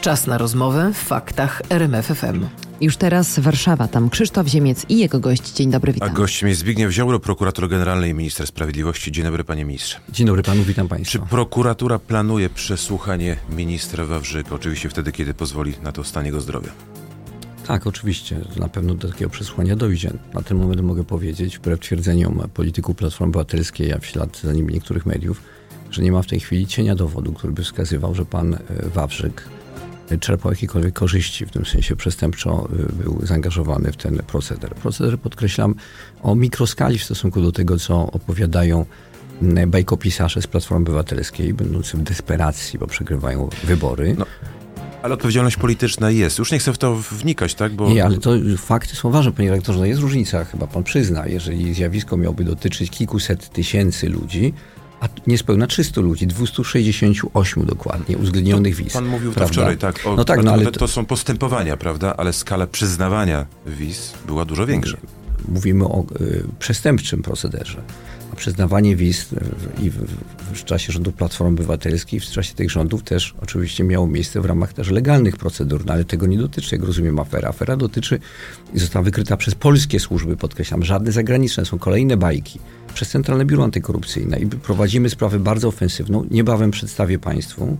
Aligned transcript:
Czas 0.00 0.26
na 0.26 0.38
rozmowę 0.38 0.92
w 0.94 0.98
faktach 0.98 1.62
RMFFM. 1.70 2.46
Już 2.80 2.96
teraz 2.96 3.38
Warszawa, 3.38 3.88
tam 3.88 4.10
Krzysztof 4.10 4.46
Ziemiec 4.46 4.86
i 4.88 4.98
jego 4.98 5.20
gość. 5.20 5.52
Dzień 5.52 5.70
dobry, 5.70 5.92
witam. 5.92 6.08
A 6.10 6.12
gościem 6.12 6.48
jest 6.48 6.60
Zbigniew 6.60 6.92
Ziobro, 6.92 7.20
prokurator 7.20 7.68
generalny 7.68 8.08
i 8.08 8.14
minister 8.14 8.46
sprawiedliwości. 8.46 9.12
Dzień 9.12 9.24
dobry, 9.24 9.44
panie 9.44 9.64
ministrze. 9.64 9.98
Dzień 10.08 10.26
dobry 10.26 10.42
panu, 10.42 10.62
witam 10.64 10.86
Czy 10.86 10.90
państwa. 10.90 11.18
prokuratura 11.18 11.98
planuje 11.98 12.50
przesłuchanie 12.50 13.36
ministra 13.50 14.04
Wawrzyka? 14.04 14.54
Oczywiście 14.54 14.88
wtedy, 14.88 15.12
kiedy 15.12 15.34
pozwoli 15.34 15.74
na 15.82 15.92
to 15.92 16.04
stan 16.04 16.26
jego 16.26 16.40
zdrowia. 16.40 16.70
Tak, 17.66 17.86
oczywiście, 17.86 18.40
na 18.56 18.68
pewno 18.68 18.94
do 18.94 19.08
takiego 19.08 19.30
przesłuchania 19.30 19.76
dojdzie. 19.76 20.10
Na 20.34 20.42
ten 20.42 20.58
moment 20.58 20.80
mogę 20.80 21.04
powiedzieć, 21.04 21.58
wbrew 21.58 21.80
twierdzeniom 21.80 22.42
polityków 22.54 22.96
Platformy 22.96 23.30
Obywatelskiej, 23.30 23.92
a 23.92 23.98
w 23.98 24.06
ślad 24.06 24.40
za 24.44 24.52
nimi 24.52 24.74
niektórych 24.74 25.06
mediów, 25.06 25.42
że 25.90 26.02
nie 26.02 26.12
ma 26.12 26.22
w 26.22 26.26
tej 26.26 26.40
chwili 26.40 26.66
cienia 26.66 26.94
dowodu, 26.94 27.32
który 27.32 27.52
by 27.52 27.62
wskazywał, 27.62 28.14
że 28.14 28.24
pan 28.24 28.54
e, 28.54 28.58
Wawrzyk 28.94 29.42
czerpał 30.18 30.52
jakiekolwiek 30.52 30.94
korzyści, 30.94 31.46
w 31.46 31.50
tym 31.50 31.66
sensie 31.66 31.96
przestępczo 31.96 32.68
e, 32.72 32.92
był 32.92 33.20
zaangażowany 33.22 33.92
w 33.92 33.96
ten 33.96 34.18
proceder. 34.26 34.74
Proceder, 34.74 35.18
podkreślam, 35.18 35.74
o 36.22 36.34
mikroskali 36.34 36.98
w 36.98 37.04
stosunku 37.04 37.42
do 37.42 37.52
tego, 37.52 37.78
co 37.78 38.12
opowiadają 38.12 38.86
bajkopisarze 39.66 40.42
z 40.42 40.46
Platformy 40.46 40.82
Obywatelskiej, 40.84 41.54
będący 41.54 41.96
w 41.96 42.02
desperacji, 42.02 42.78
bo 42.78 42.86
przegrywają 42.86 43.48
wybory. 43.64 44.14
No, 44.18 44.26
Ale 45.02 45.14
odpowiedzialność 45.14 45.56
polityczna 45.56 46.10
jest. 46.10 46.38
Już 46.38 46.52
nie 46.52 46.58
chcę 46.58 46.72
w 46.72 46.78
to 46.78 46.96
wnikać, 46.96 47.54
tak? 47.54 47.72
Bo 47.72 47.88
Nie, 47.90 48.04
ale 48.04 48.18
to 48.18 48.30
fakty 48.56 48.96
są 48.96 49.10
ważne, 49.10 49.32
panie 49.32 49.50
rektorze. 49.50 49.78
No 49.78 49.84
jest 49.84 50.00
różnica, 50.00 50.44
chyba 50.44 50.66
pan 50.66 50.82
przyzna, 50.82 51.26
jeżeli 51.26 51.74
zjawisko 51.74 52.16
miałoby 52.16 52.44
dotyczyć 52.44 52.90
kilkuset 52.90 53.48
tysięcy 53.48 54.08
ludzi, 54.08 54.54
a 55.00 55.08
niespełna 55.26 55.66
300 55.66 56.00
ludzi, 56.00 56.26
268 56.26 57.66
dokładnie, 57.66 58.18
uwzględnionych 58.18 58.74
wiz. 58.74 58.92
Pan 58.92 59.06
mówił 59.06 59.30
to 59.30 59.34
prawda? 59.34 59.52
wczoraj, 59.52 59.78
tak? 59.78 60.00
O, 60.06 60.16
no 60.16 60.24
tak, 60.24 60.42
no 60.42 60.52
ale 60.52 60.64
to, 60.64 60.70
to, 60.70 60.78
to 60.78 60.88
są 60.88 61.06
postępowania, 61.06 61.76
prawda? 61.76 62.14
Ale 62.16 62.32
skala 62.32 62.66
przyznawania 62.66 63.46
wiz 63.66 64.14
była 64.26 64.44
dużo 64.44 64.66
większa. 64.66 64.96
Mówimy 65.48 65.84
o 65.84 66.04
y, 66.20 66.42
przestępczym 66.58 67.22
procederze. 67.22 67.82
A 68.32 68.36
przyznawanie 68.36 68.96
wiz 68.96 69.32
y, 69.32 69.36
i 69.82 69.90
w, 69.90 69.94
w, 69.94 70.60
w 70.60 70.64
czasie 70.64 70.92
rządów 70.92 71.14
Platformy 71.14 71.52
Obywatelskiej, 71.52 72.20
w 72.20 72.24
czasie 72.24 72.54
tych 72.54 72.70
rządów 72.70 73.02
też 73.02 73.34
oczywiście 73.42 73.84
miało 73.84 74.06
miejsce 74.06 74.40
w 74.40 74.44
ramach 74.44 74.72
też 74.72 74.90
legalnych 74.90 75.36
procedur, 75.36 75.86
no 75.86 75.92
ale 75.92 76.04
tego 76.04 76.26
nie 76.26 76.38
dotyczy, 76.38 76.74
jak 76.74 76.84
rozumiem, 76.84 77.18
afera. 77.18 77.48
Afera 77.48 77.76
dotyczy 77.76 78.18
i 78.74 78.78
została 78.78 79.02
wykryta 79.02 79.36
przez 79.36 79.54
polskie 79.54 80.00
służby, 80.00 80.36
podkreślam, 80.36 80.84
żadne 80.84 81.12
zagraniczne, 81.12 81.64
są 81.64 81.78
kolejne 81.78 82.16
bajki, 82.16 82.58
przez 82.94 83.08
Centralne 83.08 83.44
Biuro 83.44 83.64
Antykorupcyjne 83.64 84.38
i 84.38 84.46
prowadzimy 84.46 85.10
sprawę 85.10 85.38
bardzo 85.38 85.68
ofensywną. 85.68 86.26
Niebawem 86.30 86.70
przedstawię 86.70 87.18
Państwu 87.18 87.76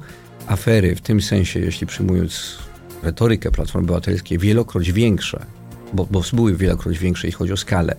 afery 0.46 0.96
w 0.96 1.00
tym 1.00 1.22
sensie, 1.22 1.60
jeśli 1.60 1.86
przyjmując 1.86 2.58
retorykę 3.02 3.50
Platformy 3.50 3.86
Obywatelskiej, 3.86 4.38
wielokroć 4.38 4.92
większe, 4.92 5.46
bo, 5.92 6.06
bo 6.10 6.22
były 6.32 6.56
wielokroć 6.56 6.98
większe, 6.98 7.26
jeśli 7.26 7.38
chodzi 7.38 7.52
o 7.52 7.56
skalę, 7.56 7.96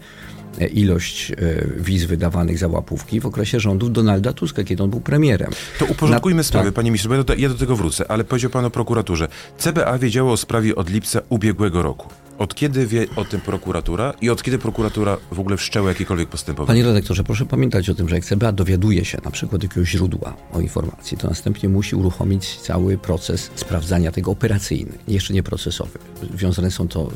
e, 0.59 0.67
ilość 0.67 1.31
e, 1.31 1.35
wiz 1.77 2.03
wydawanych 2.03 2.57
za 2.57 2.67
łapówki 2.67 3.19
w 3.19 3.25
okresie 3.25 3.59
rządów 3.59 3.91
Donalda 3.91 4.33
Tuska, 4.33 4.63
kiedy 4.63 4.83
on 4.83 4.89
był 4.89 5.01
premierem. 5.01 5.51
To 5.79 5.85
uporządkujmy 5.85 6.37
Na- 6.37 6.43
sprawę, 6.43 6.65
tak. 6.65 6.73
panie 6.73 6.91
ministrze, 6.91 7.09
bo 7.09 7.15
ja 7.15 7.23
do, 7.23 7.33
ja 7.33 7.49
do 7.49 7.55
tego 7.55 7.75
wrócę, 7.75 8.11
ale 8.11 8.23
powiedział 8.23 8.51
pan 8.51 8.65
o 8.65 8.69
prokuraturze. 8.69 9.27
CBA 9.57 9.97
wiedziało 9.97 10.31
o 10.31 10.37
sprawie 10.37 10.75
od 10.75 10.89
lipca 10.89 11.21
ubiegłego 11.29 11.81
roku. 11.81 12.09
Od 12.41 12.55
kiedy 12.55 12.87
wie 12.87 13.05
o 13.15 13.25
tym 13.25 13.41
prokuratura 13.41 14.13
i 14.21 14.29
od 14.29 14.43
kiedy 14.43 14.59
prokuratura 14.59 15.17
w 15.31 15.39
ogóle 15.39 15.57
wszczęła 15.57 15.89
jakiekolwiek 15.89 16.29
postępowanie? 16.29 16.67
Panie 16.67 16.83
redaktorze, 16.83 17.23
proszę 17.23 17.45
pamiętać 17.45 17.89
o 17.89 17.95
tym, 17.95 18.09
że 18.09 18.15
jak 18.15 18.25
CBA 18.25 18.51
dowiaduje 18.51 19.05
się 19.05 19.17
na 19.25 19.31
przykład 19.31 19.63
jakiegoś 19.63 19.89
źródła 19.89 20.33
o 20.53 20.61
informacji, 20.61 21.17
to 21.17 21.27
następnie 21.27 21.69
musi 21.69 21.95
uruchomić 21.95 22.59
cały 22.59 22.97
proces 22.97 23.51
sprawdzania 23.55 24.11
tego 24.11 24.31
operacyjny, 24.31 24.91
jeszcze 25.07 25.33
nie 25.33 25.43
procesowy. 25.43 25.99
Związane 26.37 26.71
są 26.71 26.87
to 26.87 27.11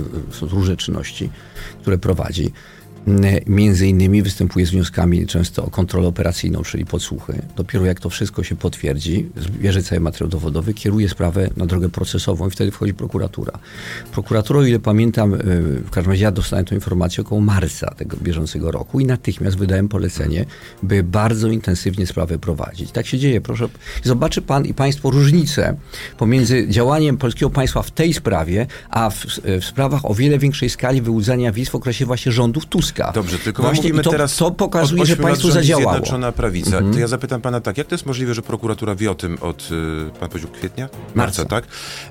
y, 0.00 0.32
y, 0.32 0.34
są 0.34 0.46
różne 0.46 0.76
czynności, 0.76 1.30
które 1.80 1.98
prowadzi. 1.98 2.52
Między 3.46 3.86
innymi 3.86 4.22
występuje 4.22 4.66
z 4.66 4.70
wnioskami 4.70 5.26
często 5.26 5.64
o 5.64 5.70
kontrolę 5.70 6.08
operacyjną, 6.08 6.62
czyli 6.62 6.86
podsłuchy. 6.86 7.42
Dopiero 7.56 7.84
jak 7.84 8.00
to 8.00 8.10
wszystko 8.10 8.42
się 8.42 8.56
potwierdzi, 8.56 9.26
zbierze 9.36 9.82
cały 9.82 10.00
materiał 10.00 10.28
dowodowy, 10.28 10.74
kieruje 10.74 11.08
sprawę 11.08 11.50
na 11.56 11.66
drogę 11.66 11.88
procesową 11.88 12.48
i 12.48 12.50
wtedy 12.50 12.70
wchodzi 12.70 12.94
prokuratura. 12.94 13.58
Prokuratura, 14.12 14.60
o 14.60 14.64
ile 14.64 14.78
pamiętam, 14.78 15.34
y, 15.34 15.38
w 15.86 15.90
każdym 15.90 16.10
razie 16.10 16.24
ja 16.24 16.30
dostałem 16.30 16.64
tę 16.64 16.74
informację 16.74 17.24
około 17.24 17.40
marca 17.40 17.94
tego 17.94 18.16
bieżącego 18.16 18.70
roku 18.70 19.00
i 19.00 19.04
natychmiast 19.04 19.58
wydałem 19.58 19.88
polecenie, 19.88 20.44
by 20.82 21.02
bardzo 21.02 21.48
intensywnie 21.48 22.06
sprawę 22.06 22.38
prowadzić. 22.38 22.92
Tak 22.92 23.06
się 23.06 23.18
dzieje. 23.18 23.40
Proszę, 23.40 23.68
zobaczy 24.02 24.42
pan 24.42 24.66
i 24.66 24.74
państwo 24.74 25.10
różnicę 25.10 25.76
pomiędzy 26.18 26.68
działaniem 26.68 27.16
polskiego 27.16 27.50
państwa 27.50 27.82
w 27.82 27.90
tej 27.90 28.14
sprawie, 28.14 28.66
a 28.90 29.10
w, 29.10 29.26
w 29.60 29.64
sprawach 29.64 30.10
o 30.10 30.14
wiele 30.14 30.38
większej 30.38 30.70
skali 30.70 31.02
wyłudzania 31.02 31.52
wiz 31.52 31.68
w 31.68 31.74
okresie 31.74 32.06
właśnie 32.06 32.32
rządów 32.32 32.66
Tuska. 32.66 32.97
Dobrze, 33.14 33.38
tylko 33.38 33.62
Właśnie 33.62 33.82
mówimy 33.82 34.02
to, 34.02 34.10
teraz 34.10 34.36
to 34.36 34.50
pokazuje, 34.50 35.06
że 35.06 35.16
państwo 35.16 35.50
zadziałało. 35.50 35.90
Zjednoczona 35.90 36.32
Prawica. 36.32 36.76
Mhm. 36.76 36.92
To 36.92 36.98
ja 37.00 37.06
zapytam 37.06 37.40
pana 37.40 37.60
tak, 37.60 37.78
jak 37.78 37.86
to 37.86 37.94
jest 37.94 38.06
możliwe, 38.06 38.34
że 38.34 38.42
prokuratura 38.42 38.94
wie 38.94 39.10
o 39.10 39.14
tym 39.14 39.38
od, 39.40 39.68
y, 39.70 40.10
pan 40.20 40.28
powiedział, 40.28 40.50
kwietnia? 40.50 40.88
Marca, 41.14 41.42
Marca. 41.42 41.44
tak? 41.44 41.64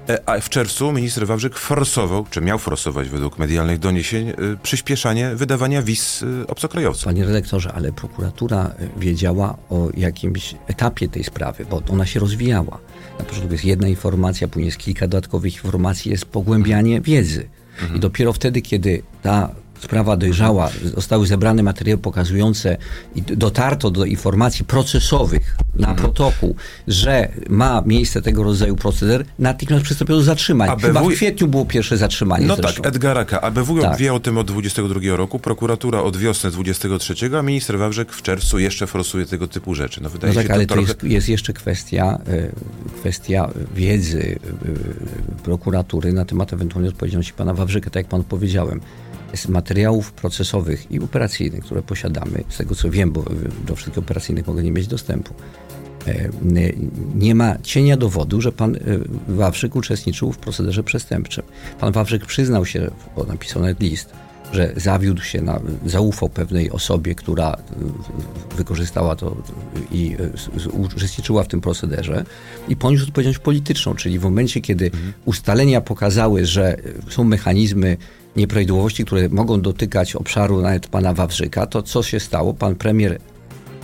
E, 0.09 0.29
A 0.29 0.39
w 0.39 0.49
czerwcu 0.49 0.91
minister 0.91 1.27
Wawrzyk 1.27 1.55
forsował, 1.55 2.25
czy 2.29 2.41
miał 2.41 2.59
forsować 2.59 3.09
według 3.09 3.39
medialnych 3.39 3.79
doniesień, 3.79 4.29
y, 4.29 4.33
przyspieszanie 4.63 5.35
wydawania 5.35 5.81
wiz 5.81 6.21
y, 6.21 6.47
obcokrajowcom. 6.47 7.13
Panie 7.13 7.25
redaktorze, 7.25 7.73
ale 7.73 7.91
prokuratura 7.91 8.71
wiedziała 8.97 9.57
o 9.69 9.89
jakimś 9.97 10.55
etapie 10.67 11.07
tej 11.07 11.23
sprawy, 11.23 11.65
bo 11.69 11.81
ona 11.89 12.05
się 12.05 12.19
rozwijała. 12.19 12.79
Na 13.19 13.25
początku 13.25 13.51
jest 13.51 13.65
jedna 13.65 13.87
informacja, 13.87 14.47
później 14.47 14.65
jest 14.65 14.77
kilka 14.77 15.07
dodatkowych 15.07 15.55
informacji, 15.55 16.11
jest 16.11 16.25
pogłębianie 16.25 17.01
wiedzy. 17.01 17.49
I 17.95 17.99
dopiero 17.99 18.33
wtedy, 18.33 18.61
kiedy 18.61 19.03
ta 19.21 19.55
sprawa 19.81 20.17
dojrzała, 20.17 20.69
zostały 20.95 21.27
zebrane 21.27 21.63
materiały 21.63 22.01
pokazujące 22.01 22.77
i 23.15 23.21
dotarto 23.21 23.91
do 23.91 24.05
informacji 24.05 24.65
procesowych 24.65 25.55
na 25.75 25.95
protokół, 25.95 26.55
że 26.87 27.29
ma 27.49 27.83
miejsce 27.85 28.21
tego 28.21 28.43
rodzaju 28.43 28.75
proceder, 28.75 29.25
natychmiast 29.39 29.83
przystąpiono 29.83 30.19
do 30.19 30.23
zatrzymań. 30.25 30.69
ABW 30.69 30.81
Chyba 30.87 31.01
w 31.01 31.07
kwietniu 31.07 31.47
było 31.47 31.65
pierwsze 31.65 31.97
zatrzymanie 31.97 32.45
No 32.45 32.55
zresztą. 32.55 32.81
tak, 32.81 32.93
Edgara 32.95 33.25
K. 33.25 33.41
ABW 33.41 33.81
Tak. 33.81 33.97
wie 33.97 34.13
o 34.13 34.19
tym 34.19 34.37
od 34.37 34.47
22 34.47 34.99
roku, 35.17 35.39
prokuratura 35.39 36.01
od 36.01 36.17
wiosny 36.17 36.51
23, 36.51 37.37
a 37.37 37.41
minister 37.41 37.77
Wawrzyk 37.77 38.11
w 38.13 38.21
czerwcu 38.21 38.59
jeszcze 38.59 38.87
forsuje 38.87 39.25
tego 39.25 39.47
typu 39.47 39.75
rzeczy. 39.75 40.01
No 40.03 40.09
wydaje 40.09 40.33
No 40.33 40.41
się 40.41 40.47
tak, 40.47 40.55
ale 40.55 40.65
to 40.65 40.73
trochę... 40.73 40.87
jest, 40.91 41.03
jest 41.03 41.29
jeszcze 41.29 41.53
kwestia, 41.53 42.19
e, 42.27 42.49
kwestia 42.99 43.49
wiedzy 43.75 44.39
e, 45.39 45.43
prokuratury 45.43 46.13
na 46.13 46.25
temat 46.25 46.53
ewentualnej 46.53 46.89
odpowiedzialności 46.89 47.33
pana 47.33 47.53
Wawrzyka, 47.53 47.89
tak 47.89 47.95
jak 47.95 48.07
panu 48.07 48.23
powiedziałem. 48.23 48.81
Z 49.35 49.47
materiałów 49.47 50.11
procesowych 50.11 50.91
i 50.91 50.99
operacyjnych, 50.99 51.63
które 51.63 51.81
posiadamy, 51.81 52.43
z 52.49 52.57
tego 52.57 52.75
co 52.75 52.89
wiem, 52.89 53.11
bo 53.11 53.21
e, 53.21 53.25
do 53.65 53.75
wszystkich 53.75 53.97
operacyjnych 53.97 54.47
mogę 54.47 54.63
nie 54.63 54.71
mieć 54.71 54.87
dostępu, 54.87 55.33
e, 56.07 56.29
nie 57.15 57.35
ma 57.35 57.57
cienia 57.63 57.97
dowodu, 57.97 58.41
że 58.41 58.51
pan 58.51 58.75
e, 58.75 58.79
Wawrzyk 59.27 59.75
uczestniczył 59.75 60.31
w 60.31 60.37
procederze 60.37 60.83
przestępczym. 60.83 61.43
Pan 61.79 61.91
Wawrzyk 61.91 62.25
przyznał 62.25 62.65
się, 62.65 62.91
bo 63.15 63.23
napisał 63.23 63.61
nawet 63.61 63.79
list, 63.79 64.13
że 64.53 64.73
zawiódł 64.75 65.21
się, 65.21 65.41
na, 65.41 65.59
zaufał 65.85 66.29
pewnej 66.29 66.71
osobie, 66.71 67.15
która 67.15 67.53
y, 67.53 68.55
wykorzystała 68.57 69.15
to 69.15 69.37
i 69.91 70.15
uczestniczyła 70.71 71.43
w 71.43 71.47
tym 71.47 71.61
procederze 71.61 72.25
i 72.67 72.75
poniósł 72.75 73.03
odpowiedzialność 73.03 73.39
polityczną, 73.39 73.95
czyli 73.95 74.19
w 74.19 74.23
momencie, 74.23 74.61
kiedy 74.61 74.91
ustalenia 75.25 75.81
pokazały, 75.81 76.45
że 76.45 76.77
są 77.09 77.23
mechanizmy 77.23 77.97
nieprawidłowości, 78.37 79.05
które 79.05 79.29
mogą 79.29 79.61
dotykać 79.61 80.15
obszaru 80.15 80.61
nawet 80.61 80.87
pana 80.87 81.13
Wawrzyka, 81.13 81.65
to 81.65 81.83
co 81.83 82.03
się 82.03 82.19
stało? 82.19 82.53
Pan 82.53 82.75
premier 82.75 83.19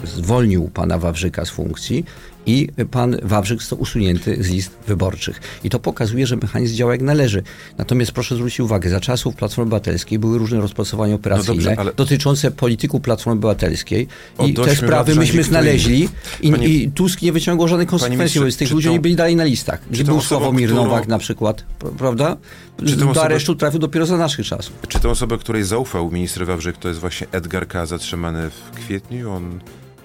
zwolnił 0.03 0.69
pana 0.73 0.97
Wawrzyka 0.97 1.45
z 1.45 1.49
funkcji 1.49 2.05
i 2.45 2.67
pan 2.91 3.17
Wawrzyk 3.23 3.59
został 3.59 3.79
usunięty 3.81 4.43
z 4.43 4.49
list 4.49 4.71
wyborczych. 4.87 5.41
I 5.63 5.69
to 5.69 5.79
pokazuje, 5.79 6.27
że 6.27 6.35
mechanizm 6.35 6.75
działa 6.75 6.91
jak 6.91 7.01
należy. 7.01 7.43
Natomiast 7.77 8.11
proszę 8.11 8.35
zwrócić 8.35 8.59
uwagę, 8.59 8.89
za 8.89 8.99
czasów 8.99 9.35
Platformy 9.35 9.63
Obywatelskiej 9.63 10.19
były 10.19 10.37
różne 10.37 10.61
rozpracowania 10.61 11.15
operacyjne 11.15 11.53
dobrze, 11.53 11.75
ale- 11.79 11.93
dotyczące 11.93 12.51
polityków 12.51 13.01
Platformy 13.01 13.37
Obywatelskiej 13.37 14.07
Od 14.37 14.47
i 14.47 14.53
te 14.53 14.75
sprawy 14.75 15.15
myśmy 15.15 15.43
znaleźli 15.43 16.09
i, 16.41 16.51
Panie- 16.51 16.67
i 16.67 16.91
Tusk 16.91 17.21
nie 17.21 17.31
wyciągał 17.31 17.67
żadnych 17.67 17.87
konsekwencji 17.87 18.39
wobec 18.39 18.57
tych 18.57 18.71
ludzi, 18.71 18.89
oni 18.89 18.99
byli 18.99 19.15
dalej 19.15 19.35
na 19.35 19.43
listach. 19.43 19.81
Gdzie 19.91 20.03
był 20.03 20.21
Sławomir 20.21 20.69
którą- 20.69 20.83
Nowak 20.83 21.07
na 21.07 21.17
przykład, 21.17 21.65
pr- 21.79 21.91
prawda? 21.91 22.37
Czy 22.85 22.95
Do 22.95 23.23
aresztu 23.23 23.55
trafił 23.55 23.79
dopiero 23.79 24.05
za 24.05 24.17
naszych 24.17 24.45
czasów. 24.45 24.73
Czy 24.87 24.99
tą 24.99 25.09
osobę, 25.09 25.37
której 25.37 25.63
zaufał 25.63 26.11
minister 26.11 26.45
Wawrzyk, 26.45 26.77
to 26.77 26.87
jest 26.87 26.99
właśnie 26.99 27.27
Edgar 27.31 27.67
K. 27.67 27.85
zatrzymany 27.85 28.49
w 28.49 28.71
kwietniu? 28.79 29.31
On 29.31 29.59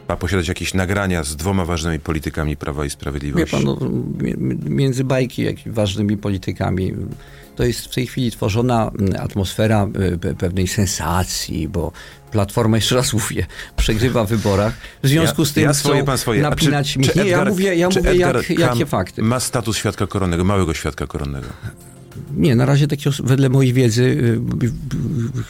ma 0.08 0.16
posiadać 0.16 0.49
jakieś 0.49 0.75
nagrania 0.75 1.25
z 1.25 1.37
dwoma 1.37 1.64
ważnymi 1.64 2.00
politykami 2.00 2.56
Prawa 2.56 2.82
i 2.84 2.87
Wie 2.87 2.90
Sprawiedliwości? 2.90 3.50
pan, 3.56 3.64
no, 3.64 3.78
mi- 4.22 4.34
mi- 4.37 4.70
między 4.70 5.05
bajki, 5.05 5.43
jak 5.43 5.66
i 5.66 5.70
ważnymi 5.70 6.16
politykami, 6.16 6.93
to 7.56 7.64
jest 7.64 7.81
w 7.84 7.94
tej 7.94 8.06
chwili 8.06 8.31
tworzona 8.31 8.90
atmosfera 9.20 9.87
pe- 9.87 10.34
pewnej 10.34 10.69
sensacji, 10.69 11.69
bo 11.69 11.93
Platforma, 12.31 12.76
jeszcze 12.76 12.94
raz 12.96 13.12
mówię, 13.12 13.46
przegrywa 13.76 14.25
w 14.25 14.28
wyborach. 14.28 14.72
W 15.02 15.08
związku 15.08 15.43
Ja- 15.43 15.46
z 15.49 15.52
tym 15.52 15.62
ja 15.64 15.72
chcą 15.72 15.78
swoje, 15.81 16.05
pan 16.05 16.19
swoje. 16.19 16.43
Napinać 16.43 16.93
czy, 16.93 16.99
mi. 16.99 17.04
czy 17.08 17.19
Nie, 17.19 17.25
ja 17.25 17.38
Edgar- 17.38 17.49
mówię, 17.49 17.76
ja 17.76 17.88
mówię 17.88 18.11
Edgar 18.11 18.37
jak, 18.37 18.58
jakie 18.58 18.87
fakty. 18.87 19.22
Ma 19.22 19.40
status 19.40 19.76
świadka 19.76 20.06
koronnego, 20.06 20.44
małego 20.44 20.75
świadka 20.75 21.06
koronnego. 21.06 21.46
Nie, 22.37 22.56
na 22.56 22.67
razie 22.67 22.88
takiego, 22.88 23.17
wedle 23.25 23.49
mojej 23.49 23.73
wiedzy, 23.73 24.03
y, 24.03 24.06
y, 24.06 24.67
y, 24.67 24.73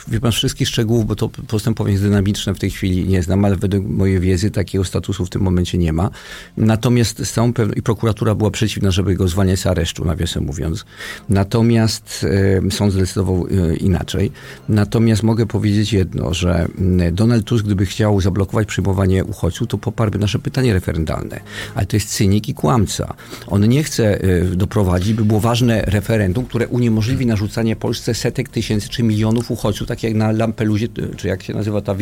wie 0.08 0.20
pan 0.20 0.32
wszystkich 0.32 0.68
szczegółów, 0.68 1.06
bo 1.06 1.16
to 1.16 1.28
postępowanie 1.28 1.92
jest 1.92 2.04
dynamiczne 2.04 2.54
w 2.54 2.58
tej 2.58 2.70
chwili, 2.70 3.08
nie 3.08 3.22
znam, 3.22 3.44
ale 3.44 3.56
według 3.56 3.86
mojej 3.86 4.20
wiedzy 4.20 4.50
takiego 4.50 4.84
statusu 4.84 5.26
w 5.26 5.30
tym 5.30 5.42
momencie 5.42 5.78
nie 5.78 5.92
ma. 5.92 6.10
Natomiast 6.56 7.26
z 7.26 7.32
całą 7.32 7.52
pewnością, 7.52 7.78
i 7.78 7.82
prokuratura 7.82 8.34
była 8.34 8.50
przeciwna, 8.50 8.90
żeby 8.90 9.14
go 9.14 9.28
zwalniać 9.28 9.60
z 9.60 9.66
aresztu, 9.66 10.04
nawiasem 10.04 10.44
mówiąc. 10.44 10.84
Natomiast 11.28 12.26
sąd 12.70 12.92
zdecydował 12.92 13.46
inaczej. 13.80 14.32
Natomiast 14.68 15.22
mogę 15.22 15.46
powiedzieć 15.46 15.92
jedno, 15.92 16.34
że 16.34 16.68
y, 17.08 17.12
Donald 17.12 17.44
Tusk, 17.44 17.64
gdyby 17.64 17.86
chciał 17.86 18.20
zablokować 18.20 18.68
przyjmowanie 18.68 19.24
uchodźców, 19.24 19.68
to 19.68 19.78
poparłby 19.78 20.18
nasze 20.18 20.38
pytanie 20.38 20.72
referendalne. 20.72 21.40
Ale 21.74 21.86
to 21.86 21.96
jest 21.96 22.08
cynik 22.08 22.48
i 22.48 22.54
kłamca. 22.54 23.14
On 23.46 23.68
nie 23.68 23.82
chce 23.82 24.18
doprowadzić, 24.56 25.14
by 25.14 25.24
było 25.24 25.40
ważne 25.40 25.82
referendum, 25.82 26.44
które 26.44 26.57
uniemożliwi 26.66 27.26
narzucanie 27.26 27.76
Polsce 27.76 28.14
setek 28.14 28.48
tysięcy 28.48 28.88
czy 28.88 29.02
milionów 29.02 29.50
uchodźców, 29.50 29.88
tak 29.88 30.02
jak 30.02 30.14
na 30.14 30.32
Lampeluzie, 30.32 30.86
y, 30.98 31.16
czy 31.16 31.28
jak 31.28 31.42
się 31.42 31.54
nazywa 31.54 31.80
ta 31.80 31.94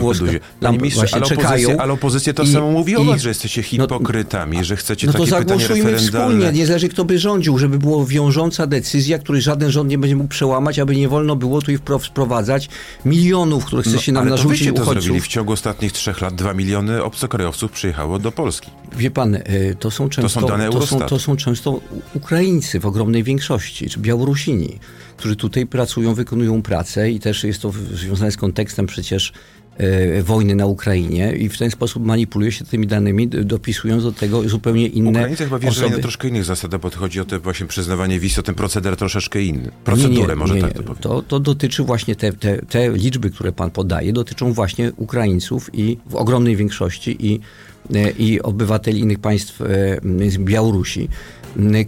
włoska. 0.00 0.26
Panie 0.60 0.78
Lamp- 0.78 0.94
właśnie 0.94 1.14
ale 1.18 1.26
czekają. 1.26 1.48
opozycja, 1.52 1.76
ale 1.82 1.92
opozycja 1.92 2.32
to 2.34 2.42
I- 2.42 2.52
samo 2.52 2.70
mówi 2.70 2.96
o 2.96 3.02
i- 3.02 3.06
was, 3.06 3.20
że 3.20 3.28
jesteście 3.28 3.62
hipokrytami, 3.62 4.64
że 4.64 4.76
chcecie 4.76 5.06
no 5.06 5.12
to 5.12 5.18
takie 5.18 5.30
zagłosujmy 5.30 5.90
referendalne. 5.90 6.34
wspólnie, 6.36 6.58
niezależnie 6.58 6.88
kto 6.88 7.04
by 7.04 7.18
rządził, 7.18 7.58
żeby 7.58 7.78
była 7.78 8.04
wiążąca 8.06 8.66
decyzja, 8.66 9.18
której 9.18 9.42
żaden 9.42 9.70
rząd 9.70 9.90
nie 9.90 9.98
będzie 9.98 10.16
mógł 10.16 10.28
przełamać, 10.28 10.78
aby 10.78 10.96
nie 10.96 11.08
wolno 11.08 11.36
było 11.36 11.62
tu 11.62 11.72
wpro- 11.72 11.98
wprowadzać 11.98 12.68
milionów, 13.04 13.64
które 13.64 13.82
chce 13.82 13.98
się 13.98 14.12
nam 14.12 14.24
No, 14.24 14.30
ale 14.30 14.38
to 14.42 14.48
narzucić 14.48 14.66
to 14.68 14.72
uchodźców. 14.82 15.02
zrobili. 15.04 15.20
W 15.20 15.28
ciągu 15.28 15.52
ostatnich 15.52 15.92
trzech 15.92 16.20
lat 16.20 16.34
dwa 16.34 16.54
miliony 16.54 17.02
obcokrajowców 17.04 17.70
przyjechało 17.72 18.18
do 18.18 18.32
Polski. 18.32 18.70
Wie 18.96 19.10
pan, 19.10 19.38
to 19.80 19.90
są 19.90 20.08
często, 20.08 20.40
są 20.40 20.46
dane 20.46 20.70
to 20.70 20.86
są, 20.86 21.00
to 21.00 21.18
są 21.18 21.36
często 21.36 21.80
Ukraińcy 22.14 22.80
w 22.80 22.86
ogromnej 22.86 23.22
większości, 23.24 23.79
czy 23.88 24.00
Białorusini, 24.00 24.78
którzy 25.16 25.36
tutaj 25.36 25.66
pracują, 25.66 26.14
wykonują 26.14 26.62
pracę 26.62 27.10
i 27.10 27.20
też 27.20 27.44
jest 27.44 27.62
to 27.62 27.72
związane 27.94 28.32
z 28.32 28.36
kontekstem 28.36 28.86
przecież 28.86 29.32
e, 29.76 30.22
wojny 30.22 30.54
na 30.54 30.66
Ukrainie 30.66 31.32
i 31.32 31.48
w 31.48 31.58
ten 31.58 31.70
sposób 31.70 32.06
manipuluje 32.06 32.52
się 32.52 32.64
tymi 32.64 32.86
danymi, 32.86 33.28
dopisując 33.28 34.02
do 34.02 34.12
tego 34.12 34.48
zupełnie 34.48 34.86
inne 34.86 35.10
Ukraińcy 35.10 35.44
chyba 35.44 35.58
wjeżdżają 35.58 35.86
osoby. 35.86 35.96
na 35.96 36.02
troszkę 36.02 36.28
innych 36.28 36.44
zasadach, 36.44 36.80
bo 36.80 36.90
to 36.90 36.98
chodzi 36.98 37.20
o 37.20 37.24
te 37.24 37.38
właśnie 37.38 37.66
przyznawanie 37.66 38.20
wiz, 38.20 38.38
o 38.38 38.42
ten 38.42 38.54
proceder 38.54 38.96
troszeczkę 38.96 39.42
inny. 39.42 39.62
Nie, 39.62 39.70
Procedurę, 39.84 40.34
nie, 40.34 40.36
może 40.36 40.54
nie, 40.54 40.60
tak 40.60 40.70
nie. 40.70 40.76
to 40.76 40.82
powiem. 40.82 41.02
To, 41.02 41.22
to 41.22 41.40
dotyczy 41.40 41.82
właśnie 41.82 42.16
te, 42.16 42.32
te, 42.32 42.58
te 42.58 42.90
liczby, 42.90 43.30
które 43.30 43.52
pan 43.52 43.70
podaje, 43.70 44.12
dotyczą 44.12 44.52
właśnie 44.52 44.92
Ukraińców 44.96 45.70
i 45.72 45.98
w 46.06 46.14
ogromnej 46.14 46.56
większości 46.56 47.26
i, 47.26 47.40
e, 47.94 48.10
i 48.10 48.40
obywateli 48.42 49.00
innych 49.00 49.18
państw, 49.18 49.60
e, 49.62 49.66
z 50.30 50.38
Białorusi, 50.38 51.08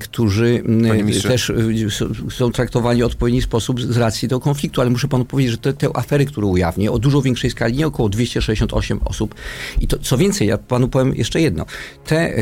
którzy 0.01 0.63
m, 0.67 0.83
Panie 0.89 1.03
ministrze. 1.03 1.29
też 1.29 1.51
s- 1.51 2.05
są 2.35 2.51
traktowani 2.53 3.03
w 3.03 3.07
odpowiedni 3.07 3.43
sposób 3.43 3.81
z 3.83 3.97
racji 3.97 4.29
tego 4.29 4.41
konfliktu, 4.41 4.81
ale 4.81 4.91
muszę 4.91 5.09
panu 5.09 5.25
powiedzieć, 5.25 5.51
że 5.53 5.59
te, 5.59 5.73
te 5.73 5.97
afery, 5.97 6.27
które 6.27 6.47
ujawnię, 6.47 6.93
o 6.93 6.99
dużo 6.99 7.23
większej 7.23 7.51
skali, 7.51 7.77
nie 7.77 7.87
około 7.87 8.09
268 8.09 9.01
osób. 9.05 9.35
I 9.81 9.87
to, 9.89 9.99
co 9.99 10.19
więcej, 10.19 10.49
ja 10.49 10.59
panu 10.59 10.89
powiem 10.89 11.15
jeszcze 11.15 11.41
jedno. 11.41 11.67
Te 12.07 12.35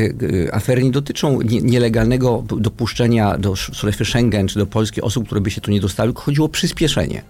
afery 0.51 0.83
nie 0.83 0.91
dotyczą 0.91 1.41
nie, 1.41 1.61
nielegalnego 1.61 2.43
dopuszczenia 2.57 3.37
do 3.37 3.55
strefy 3.55 4.05
Schengen 4.05 4.47
czy 4.47 4.59
do 4.59 4.65
Polski 4.65 5.01
osób, 5.01 5.25
które 5.25 5.41
by 5.41 5.51
się 5.51 5.61
tu 5.61 5.71
nie 5.71 5.79
dostały, 5.81 6.13
chodziło 6.15 6.45
o 6.45 6.49
przyspieszenie. 6.49 7.21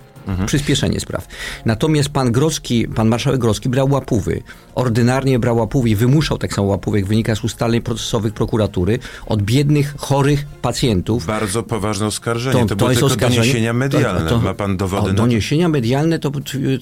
Przyspieszenie 0.45 0.99
spraw. 0.99 1.27
Natomiast 1.65 2.09
pan 2.09 2.31
Grodzki, 2.31 2.87
pan 2.87 3.07
marszałek 3.07 3.39
Grodzki 3.41 3.69
brał 3.69 3.89
łapówy. 3.91 4.41
Ordynarnie 4.75 5.39
brał 5.39 5.57
łapówy 5.57 5.89
i 5.89 5.95
wymuszał 5.95 6.37
tak 6.37 6.53
samo 6.53 6.67
łapówy, 6.67 6.97
jak 6.99 7.07
wynika 7.07 7.35
z 7.35 7.43
ustaleń 7.43 7.81
procesowych 7.81 8.33
prokuratury, 8.33 8.99
od 9.25 9.41
biednych, 9.41 9.93
chorych 9.97 10.45
pacjentów. 10.61 11.25
Bardzo 11.25 11.63
poważne 11.63 12.05
oskarżenie. 12.05 12.65
To, 12.65 12.75
były 12.75 12.89
jest 12.89 12.99
tylko 13.01 13.13
oskarżenie. 13.13 13.39
doniesienia 13.41 13.73
medialne. 13.73 14.21
To- 14.21 14.29
to- 14.29 14.41
Ma 14.41 14.53
pan 14.53 14.77
dowody 14.77 15.03
o, 15.03 15.07
na 15.07 15.13
to? 15.13 15.21
Doniesienia 15.21 15.69
medialne, 15.69 16.19
to, 16.19 16.31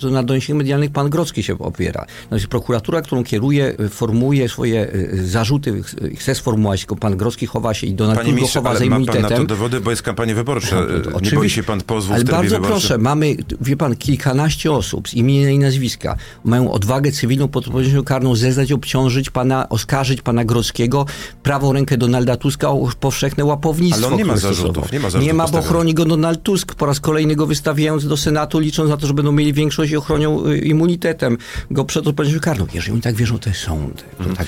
to 0.02 0.10
na 0.10 0.24
doniesieniach 0.24 0.58
medialnych 0.58 0.92
pan 0.92 1.10
Grodzki 1.10 1.44
się 1.44 1.58
opiera. 1.60 2.06
Natomiast 2.24 2.48
prokuratura, 2.48 3.02
którą 3.02 3.24
kieruje, 3.24 3.76
y, 3.80 3.90
formułuje 3.90 4.50
swoje 4.50 4.94
y, 4.96 5.28
zarzuty, 5.28 5.84
ch- 5.84 5.96
chce 6.20 6.36
sformułować, 6.36 6.80
tylko 6.80 6.96
pan 6.96 7.18
Grodzki 7.18 7.46
chowa 7.46 7.74
się 7.74 7.88
i 7.88 7.94
Donald 7.94 8.20
Panie 8.20 8.34
Tusk 8.38 8.54
chowa 8.54 8.74
za 8.74 8.80
ale 8.80 8.86
ma 8.90 8.96
pan 8.96 9.06
na 9.06 9.12
to 9.12 9.18
immunitetem. 9.18 9.48
dowody, 9.48 9.82
bo 9.82 9.90
jest 9.90 10.02
kampania 10.02 10.36
wyborcza. 10.36 10.76
No, 10.76 10.82
to- 10.82 10.88
to 10.88 10.96
Nie 10.98 11.02
boi 11.04 11.14
oczywiście. 11.16 11.56
się 11.56 11.64
pan 11.64 11.82
pozwów 11.82 12.16
Ale 12.16 12.24
w 12.24 12.28
bardzo 12.30 12.56
wyborczym? 12.56 12.72
proszę, 12.72 12.98
mamy, 12.98 13.29
wie 13.62 13.78
pan, 13.78 13.96
kilkanaście 13.96 14.72
osób 14.72 15.10
z 15.10 15.14
imienia 15.14 15.50
i 15.50 15.60
nazwiska 15.60 16.16
mają 16.44 16.72
odwagę 16.72 17.12
cywilną 17.12 17.48
pod 17.48 17.68
odpowiedzialnością 17.68 18.06
karną 18.06 18.36
zeznać, 18.36 18.72
obciążyć 18.72 19.30
pana, 19.30 19.70
oskarżyć 19.70 20.22
pana 20.22 20.46
Grodzkiego, 20.46 21.06
prawą 21.44 21.74
rękę 21.74 21.98
Donalda 21.98 22.38
Tuska 22.38 22.70
o 22.70 22.90
powszechne 23.00 23.46
łapownictwo. 23.46 24.06
Ale 24.06 24.08
on 24.08 24.18
nie 24.18 24.26
ma 24.26 24.38
zarzutów, 24.38 24.92
nie 24.92 25.00
ma 25.00 25.10
zarzutów 25.10 25.28
Nie 25.28 25.34
ma, 25.34 25.48
bo 25.48 25.62
chroni 25.62 25.94
go 25.94 26.06
Donald 26.06 26.44
Tusk, 26.44 26.76
po 26.76 26.86
raz 26.86 27.00
kolejny 27.00 27.36
go 27.36 27.48
wystawiając 27.48 28.08
do 28.08 28.18
Senatu, 28.18 28.60
licząc 28.60 28.90
na 28.90 28.98
to, 28.98 29.08
że 29.08 29.14
będą 29.14 29.32
mieli 29.32 29.54
większość 29.54 29.92
i 29.92 29.98
ochronią 29.98 30.46
y, 30.46 30.58
immunitetem 30.58 31.38
go 31.72 31.86
przed 31.86 32.08
odpowiedzialnością 32.08 32.46
karną. 32.46 32.68
Jeżeli 32.74 32.94
oni 32.94 33.02
tak 33.02 33.16
wierzą, 33.16 33.40
to 33.40 33.50
jest 33.50 33.62
sąd. 33.62 34.06
Mhm. 34.20 34.36
Tak. 34.36 34.48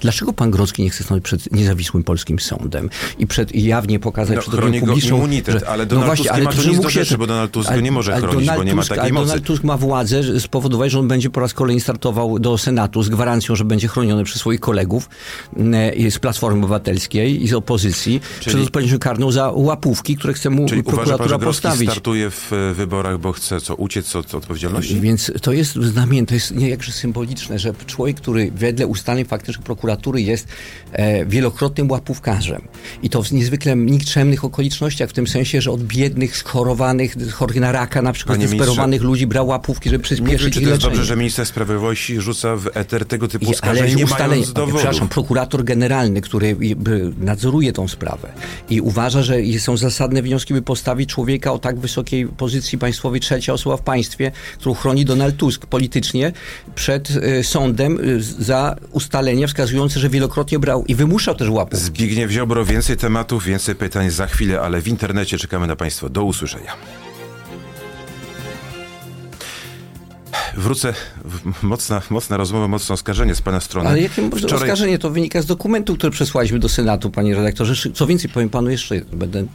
Dlaczego 0.00 0.32
pan 0.32 0.50
Grodzki 0.50 0.82
nie 0.82 0.90
chce 0.90 1.04
stanąć 1.04 1.24
przed 1.24 1.52
niezawisłym 1.52 2.02
polskim 2.02 2.38
sądem 2.38 2.90
i 3.18 3.26
przed 3.26 3.54
i 3.54 3.64
jawnie 3.64 3.98
pokazać 3.98 4.36
No, 4.36 4.42
przed 4.42 4.54
chroni 4.54 4.68
opinią 4.68 4.86
go 4.86 4.92
publiczną, 4.92 5.16
immunitet, 5.16 5.60
że- 5.60 5.68
ale 5.68 5.86
Donald 5.86 6.16
Tusk 6.16 6.36
nie 6.36 6.42
ma 6.42 6.52
tu 6.52 6.62
że 6.62 6.72
mógł 6.72 6.88
rzeczy, 6.88 7.18
bo 7.18 7.26
Donald 7.26 7.50
Tusk 7.50 7.70
nie 7.82 7.92
może 7.94 8.12
ale 8.14 8.20
chronić, 8.20 8.46
bo 8.46 8.52
Donald 8.52 8.66
nie 8.66 8.74
ma 8.74 8.82
Tusk, 8.82 8.94
takiej 8.94 9.12
mocy. 9.12 9.26
Donald 9.26 9.44
Tusk 9.44 9.64
ma 9.64 9.76
władzę 9.76 10.40
spowodować, 10.40 10.92
że 10.92 10.98
on 10.98 11.08
będzie 11.08 11.30
po 11.30 11.40
raz 11.40 11.54
kolejny 11.54 11.80
startował 11.80 12.38
do 12.38 12.58
Senatu 12.58 13.02
z 13.02 13.08
gwarancją, 13.08 13.56
że 13.56 13.64
będzie 13.64 13.88
chroniony 13.88 14.24
przez 14.24 14.40
swoich 14.40 14.60
kolegów 14.60 15.08
e, 15.56 16.10
z 16.10 16.18
Platformy 16.18 16.58
Obywatelskiej 16.58 17.44
i 17.44 17.48
z 17.48 17.54
opozycji 17.54 18.20
przed 18.40 18.54
odpowiedzialnością 18.54 18.98
karną 18.98 19.32
za 19.32 19.50
łapówki, 19.54 20.16
które 20.16 20.34
chce 20.34 20.50
mu 20.50 20.68
Czyli 20.68 20.80
uważa 20.80 20.96
pan, 20.96 21.06
prokuratura 21.06 21.34
że 21.34 21.38
Grodzki 21.38 21.62
postawić. 21.62 21.90
startuje 21.90 22.30
w 22.30 22.52
e, 22.52 22.74
wyborach, 22.74 23.18
bo 23.18 23.32
chce 23.32 23.60
co, 23.60 23.74
uciec 23.74 24.16
od 24.16 24.34
odpowiedzialności? 24.34 25.00
Więc 25.00 25.32
to 25.42 25.52
jest 25.52 25.74
znamienne, 25.74 26.26
to 26.26 26.34
jest 26.34 26.54
nie 26.54 26.68
jakże 26.68 26.92
symboliczne, 26.92 27.58
że 27.58 27.74
człowiek, 27.86 28.16
który 28.16 28.50
wedle 28.50 28.86
ustaleń 28.86 29.24
faktycznych 29.24 29.64
prokuratury 29.64 30.22
jest 30.22 30.48
e, 30.92 31.26
wielokrotnym 31.26 31.90
łapówkarzem 31.90 32.62
i 33.02 33.10
to 33.10 33.22
w 33.22 33.32
niezwykle 33.32 33.76
nikczemnych 33.76 34.44
okolicznościach, 34.44 35.10
w 35.10 35.12
tym 35.12 35.26
sensie, 35.26 35.60
że 35.60 35.70
od 35.70 35.82
biednych, 35.82 36.36
schorowanych, 36.36 37.14
chorych 37.32 37.60
na 37.60 37.72
raka 37.72 37.83
na 38.02 38.12
przykład, 38.12 38.38
Panie 38.38 38.48
zdesperowanych 38.48 39.02
ludzi 39.02 39.26
brał 39.26 39.46
łapówki, 39.46 39.90
żeby 39.90 40.02
Nie 40.02 40.10
wiem, 40.10 40.16
przyspieszyć 40.18 40.54
czy 40.54 40.60
to 40.60 40.68
jest 40.68 40.82
dobrze, 40.82 41.04
że 41.04 41.16
minister 41.16 41.46
sprawiedliwości 41.46 42.20
rzuca 42.20 42.56
w 42.56 42.68
eter 42.74 43.06
tego 43.06 43.28
typu 43.28 43.44
I- 43.44 43.48
oskarżeń, 43.54 43.94
nie 43.96 44.04
ustalenie- 44.04 44.28
mając 44.28 44.52
dowodów. 44.52 44.74
Przepraszam, 44.80 45.08
prokurator 45.08 45.64
generalny, 45.64 46.20
który 46.20 46.56
nadzoruje 47.18 47.72
tą 47.72 47.88
sprawę 47.88 48.32
i 48.70 48.80
uważa, 48.80 49.22
że 49.22 49.36
są 49.58 49.76
zasadne 49.76 50.22
wnioski, 50.22 50.54
by 50.54 50.62
postawić 50.62 51.10
człowieka 51.10 51.52
o 51.52 51.58
tak 51.58 51.78
wysokiej 51.78 52.26
pozycji 52.26 52.78
państwowej, 52.78 53.20
trzecia 53.20 53.52
osoba 53.52 53.76
w 53.76 53.82
państwie, 53.82 54.32
którą 54.58 54.74
chroni 54.74 55.04
Donald 55.04 55.36
Tusk 55.36 55.66
politycznie, 55.66 56.32
przed 56.74 57.10
y, 57.10 57.44
sądem 57.44 58.00
y, 58.00 58.22
za 58.22 58.76
ustalenia 58.90 59.46
wskazujące, 59.46 60.00
że 60.00 60.08
wielokrotnie 60.08 60.58
brał 60.58 60.84
i 60.84 60.94
wymuszał 60.94 61.34
też 61.34 61.48
łapów. 61.50 61.80
Zbigniew 61.80 62.30
Ziobro, 62.30 62.64
więcej 62.64 62.96
tematów, 62.96 63.44
więcej 63.44 63.74
pytań 63.74 64.10
za 64.10 64.26
chwilę, 64.26 64.60
ale 64.60 64.80
w 64.80 64.88
internecie 64.88 65.38
czekamy 65.38 65.66
na 65.66 65.76
Państwa. 65.76 66.08
Do 66.08 66.24
usłyszenia. 66.24 66.72
Wrócę, 70.56 70.94
mocna, 71.62 72.02
mocna 72.10 72.36
rozmowa, 72.36 72.68
mocne 72.68 72.92
oskarżenie 72.92 73.34
z 73.34 73.42
Pana 73.42 73.60
strony. 73.60 73.88
Ale 73.88 74.00
jakie 74.00 74.22
Wczoraj- 74.30 74.54
oskarżenie 74.54 74.98
to 74.98 75.10
wynika 75.10 75.42
z 75.42 75.46
dokumentu, 75.46 75.96
który 75.96 76.10
przesłaliśmy 76.10 76.58
do 76.58 76.68
Senatu, 76.68 77.10
panie 77.10 77.34
redaktorze. 77.34 77.90
Co 77.94 78.06
więcej, 78.06 78.30
powiem 78.30 78.48
panu 78.48 78.70
jeszcze, 78.70 79.00
będę 79.12 79.46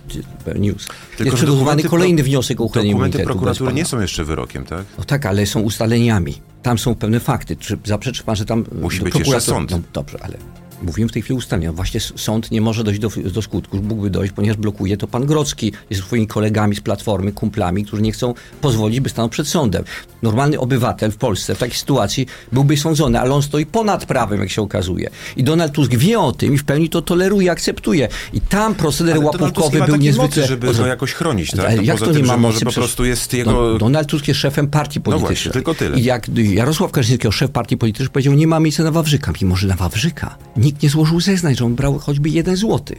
news. 0.56 0.88
Tylko, 0.88 1.24
jest 1.24 1.36
przygotowany 1.36 1.56
dokumenty 1.65 1.89
kolejny 1.89 2.24
wniosek 2.24 2.62
o 2.62 2.63
uchylenie 2.63 2.91
Dokumenty 2.91 3.20
prokuratury 3.24 3.74
nie 3.74 3.86
są 3.86 4.01
jeszcze 4.01 4.24
wyrokiem, 4.25 4.65
tak? 4.65 4.86
No 4.98 5.03
tak, 5.03 5.25
ale 5.25 5.46
są 5.46 5.60
ustaleniami. 5.62 6.41
Tam 6.63 6.77
są 6.77 6.96
pewne 6.96 7.20
fakty. 7.20 7.56
Czy 7.56 7.77
zaprzeczy 7.86 8.24
pan, 8.24 8.36
że 8.36 8.46
tam... 8.46 8.65
Musi 8.82 9.01
być 9.01 9.15
jeszcze 9.15 9.32
prokurator- 9.32 9.41
sąd. 9.41 9.72
No 9.72 9.79
dobrze, 9.94 10.18
ale 10.22 10.38
Mówimy 10.83 11.09
w 11.09 11.12
tej 11.12 11.21
chwili 11.21 11.38
ustalenia. 11.38 11.74
Właśnie 11.74 11.98
s- 11.98 12.13
sąd 12.15 12.51
nie 12.51 12.62
może 12.62 12.83
dojść 12.83 13.00
do, 13.00 13.09
do 13.33 13.41
skutku, 13.41 13.77
mógłby 13.83 14.09
dojść, 14.09 14.33
ponieważ 14.33 14.57
blokuje 14.57 14.98
to 14.98 15.07
pan 15.07 15.25
Grocki 15.25 15.71
jest 15.89 16.01
swoimi 16.03 16.27
kolegami 16.27 16.75
z 16.75 16.81
Platformy, 16.81 17.31
kumplami, 17.31 17.86
którzy 17.86 18.01
nie 18.01 18.12
chcą 18.12 18.33
pozwolić, 18.62 19.00
by 19.00 19.09
stanął 19.09 19.29
przed 19.29 19.48
sądem. 19.48 19.83
Normalny 20.21 20.59
obywatel 20.59 21.12
w 21.12 21.17
Polsce 21.17 21.55
w 21.55 21.57
takiej 21.59 21.75
sytuacji 21.77 22.25
byłby 22.51 22.77
sądzony, 22.77 23.19
ale 23.19 23.33
on 23.33 23.41
stoi 23.41 23.65
ponad 23.65 24.05
prawem, 24.05 24.39
jak 24.39 24.50
się 24.50 24.62
okazuje. 24.62 25.09
I 25.38 25.43
Donald 25.43 25.71
Tusk 25.74 25.95
wie 25.95 26.19
o 26.19 26.31
tym 26.31 26.53
i 26.53 26.57
w 26.57 26.63
pełni 26.63 26.89
to 26.89 27.01
toleruje, 27.01 27.51
akceptuje. 27.51 28.07
I 28.33 28.41
tam 28.41 28.75
proceder 28.75 29.15
Ale 29.15 29.25
łapówkowy 29.25 29.74
nie 29.74 29.79
ma 29.79 29.86
był 29.86 29.95
niezwykle... 29.95 30.27
mocy, 30.27 30.48
żeby 30.48 30.74
go 30.74 30.86
jakoś 30.88 31.13
chronić, 31.13 31.51
tak? 31.51 31.59
Ale 31.65 31.75
No 31.75 31.81
jak 31.81 32.00
to 32.00 32.05
tym, 32.05 32.15
nie 32.15 32.21
ma 32.24 32.33
że 32.33 32.39
może 32.39 32.53
mocy? 32.53 32.65
po 32.65 32.71
prostu 32.71 33.05
jest 33.05 33.33
jego- 33.33 33.51
Don- 33.51 33.77
Donald 33.77 34.07
Tusk 34.07 34.27
jest 34.27 34.39
szefem 34.39 34.67
partii 34.67 35.01
politycznej. 35.01 35.36
właśnie, 35.36 35.51
tylko 35.51 35.74
tyle. 35.75 36.00
I 36.00 36.03
jak 36.03 36.27
Jarosław 36.38 36.91
Kaczyński, 36.91 37.31
szef 37.31 37.51
partii 37.51 37.77
politycznej, 37.77 38.09
powiedział, 38.09 38.33
nie 38.33 38.48
ma 38.48 38.59
miejsca 38.59 38.83
na 38.83 38.91
Wawrzyka. 38.91 39.33
Mimo, 39.41 39.55
że 39.55 39.67
na 39.67 39.75
Wawrzyka 39.75 40.36
nikt 40.70 40.84
nie 40.84 40.90
złożył 40.90 41.20
zeznań, 41.20 41.56
że 41.56 41.66
on 41.66 41.76
brał 41.76 42.00
choćby 42.00 42.30
jeden 42.30 42.56
złoty. 42.56 42.96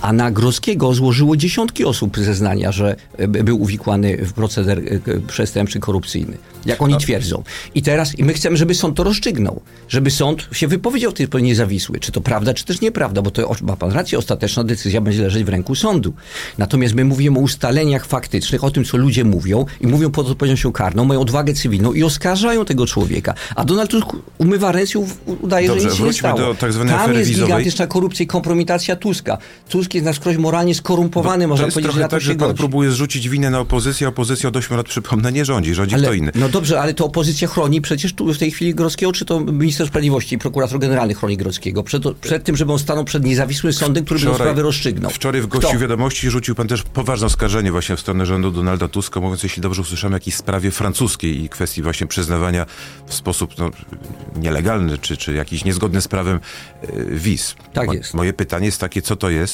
A 0.00 0.12
na 0.12 0.30
Grodzkiego 0.30 0.94
złożyło 0.94 1.36
dziesiątki 1.36 1.84
osób 1.84 2.18
zeznania, 2.18 2.72
że 2.72 2.96
e, 3.18 3.28
był 3.28 3.62
uwikłany 3.62 4.16
w 4.16 4.32
proceder 4.32 4.78
e, 4.78 5.20
przestępczy, 5.20 5.80
korupcyjny. 5.80 6.38
Jak 6.66 6.82
oni 6.82 6.96
twierdzą. 6.96 7.42
I 7.74 7.82
teraz 7.82 8.18
i 8.18 8.24
my 8.24 8.34
chcemy, 8.34 8.56
żeby 8.56 8.74
sąd 8.74 8.96
to 8.96 9.04
rozstrzygnął. 9.04 9.60
Żeby 9.88 10.10
sąd 10.10 10.48
się 10.52 10.68
wypowiedział 10.68 11.10
w 11.10 11.14
tej 11.14 11.26
sposób 11.26 11.44
niezawisły. 11.44 12.00
Czy 12.00 12.12
to 12.12 12.20
prawda, 12.20 12.54
czy 12.54 12.64
też 12.64 12.80
nieprawda, 12.80 13.22
bo 13.22 13.30
to 13.30 13.54
ma 13.62 13.76
pan 13.76 13.92
rację, 13.92 14.18
ostateczna 14.18 14.64
decyzja 14.64 15.00
będzie 15.00 15.22
leżeć 15.22 15.44
w 15.44 15.48
ręku 15.48 15.74
sądu. 15.74 16.14
Natomiast 16.58 16.94
my 16.94 17.04
mówimy 17.04 17.38
o 17.38 17.42
ustaleniach 17.42 18.06
faktycznych, 18.06 18.64
o 18.64 18.70
tym, 18.70 18.84
co 18.84 18.96
ludzie 18.96 19.24
mówią 19.24 19.66
i 19.80 19.86
mówią 19.86 20.10
pod 20.10 20.28
odpowiedzialnością 20.28 20.72
karną, 20.72 21.04
mają 21.04 21.20
odwagę 21.20 21.54
cywilną 21.54 21.92
i 21.92 22.02
oskarżają 22.02 22.64
tego 22.64 22.86
człowieka. 22.86 23.34
A 23.56 23.64
Donald 23.64 23.90
Tusk 23.90 24.06
umywa 24.38 24.72
ręce 24.72 24.98
i 24.98 25.02
udaje, 25.42 25.68
Dobrze, 25.68 25.82
że 25.82 25.88
nic 25.88 25.98
się 25.98 26.04
nie 26.04 26.12
stało. 26.12 26.38
do 26.38 26.54
tak 26.54 26.72
Tam 26.88 27.14
jest 27.14 27.30
gigantyczna 27.30 27.86
korupcja 27.86 28.24
i 28.24 28.26
kompromitacja 28.26 28.96
Tuska. 28.96 29.38
Tusk 29.68 29.94
jest 29.94 30.04
na 30.06 30.12
skroś 30.12 30.36
moralnie 30.36 30.74
skorumpowany, 30.74 31.46
można 31.48 31.62
to 31.62 31.66
jest 31.66 31.74
powiedzieć, 31.74 31.92
trochę 31.92 32.00
na 32.00 32.08
to 32.08 32.16
tak, 32.16 32.20
się 32.20 32.26
że 32.26 32.34
pan 32.34 32.48
godzi. 32.48 32.58
próbuje 32.58 32.90
zrzucić 32.90 33.28
winę 33.28 33.50
na 33.50 33.60
opozycję, 33.60 34.06
a 34.06 34.10
opozycja 34.10 34.48
od 34.48 34.56
8 34.56 34.76
lat, 34.76 34.86
przypomnę, 34.86 35.32
nie 35.32 35.44
rządzi, 35.44 35.74
rządzi 35.74 35.94
Ale, 35.94 36.04
kto 36.04 36.12
inny. 36.12 36.32
no 36.34 36.48
dobrze, 36.48 36.80
ale 36.80 36.94
to 36.94 37.04
opozycja 37.06 37.48
chroni 37.48 37.80
przecież 37.80 38.12
tu 38.12 38.34
w 38.34 38.38
tej 38.38 38.50
chwili 38.50 38.74
Grodzkiego, 38.74 39.12
czy 39.12 39.24
to 39.24 39.40
minister 39.40 39.86
sprawiedliwości 39.86 40.34
i 40.34 40.38
prokurator 40.38 40.78
generalny 40.78 41.14
chroni 41.14 41.36
Grodzkiego 41.36 41.82
przed, 41.82 42.02
przed 42.20 42.44
tym, 42.44 42.56
żeby 42.56 42.72
on 42.72 42.78
stanął 42.78 43.04
przed 43.04 43.24
niezawisłym 43.24 43.72
sądem, 43.72 44.04
który 44.04 44.20
by 44.20 44.26
tę 44.26 44.34
sprawę 44.34 44.62
rozstrzygnął. 44.62 45.10
Wczoraj 45.10 45.40
w 45.40 45.46
gościu 45.46 45.68
Kto? 45.68 45.78
wiadomości 45.78 46.30
rzucił 46.30 46.54
pan 46.54 46.68
też 46.68 46.82
poważne 46.82 47.26
oskarżenie 47.26 47.72
właśnie 47.72 47.96
w 47.96 48.00
stronę 48.00 48.26
rządu 48.26 48.50
Donalda 48.50 48.88
Tuska, 48.88 49.20
mówiąc, 49.20 49.42
jeśli 49.42 49.62
dobrze 49.62 49.82
usłyszałem, 49.82 50.12
jakiejś 50.12 50.36
sprawie 50.36 50.70
francuskiej 50.70 51.44
i 51.44 51.48
kwestii 51.48 51.82
właśnie 51.82 52.06
przyznawania 52.06 52.66
w 53.06 53.14
sposób 53.14 53.58
no, 53.58 53.70
nielegalny, 54.36 54.98
czy, 54.98 55.16
czy 55.16 55.34
jakiś 55.34 55.64
niezgodny 55.64 56.00
z 56.00 56.08
prawem 56.08 56.40
e, 56.82 56.86
wiz. 57.10 57.54
Tak 57.72 57.92
jest. 57.92 58.14
Moje 58.14 58.32
pytanie 58.32 58.66
jest 58.66 58.80
takie, 58.80 59.02
co 59.02 59.16
to 59.16 59.30
jest 59.30 59.53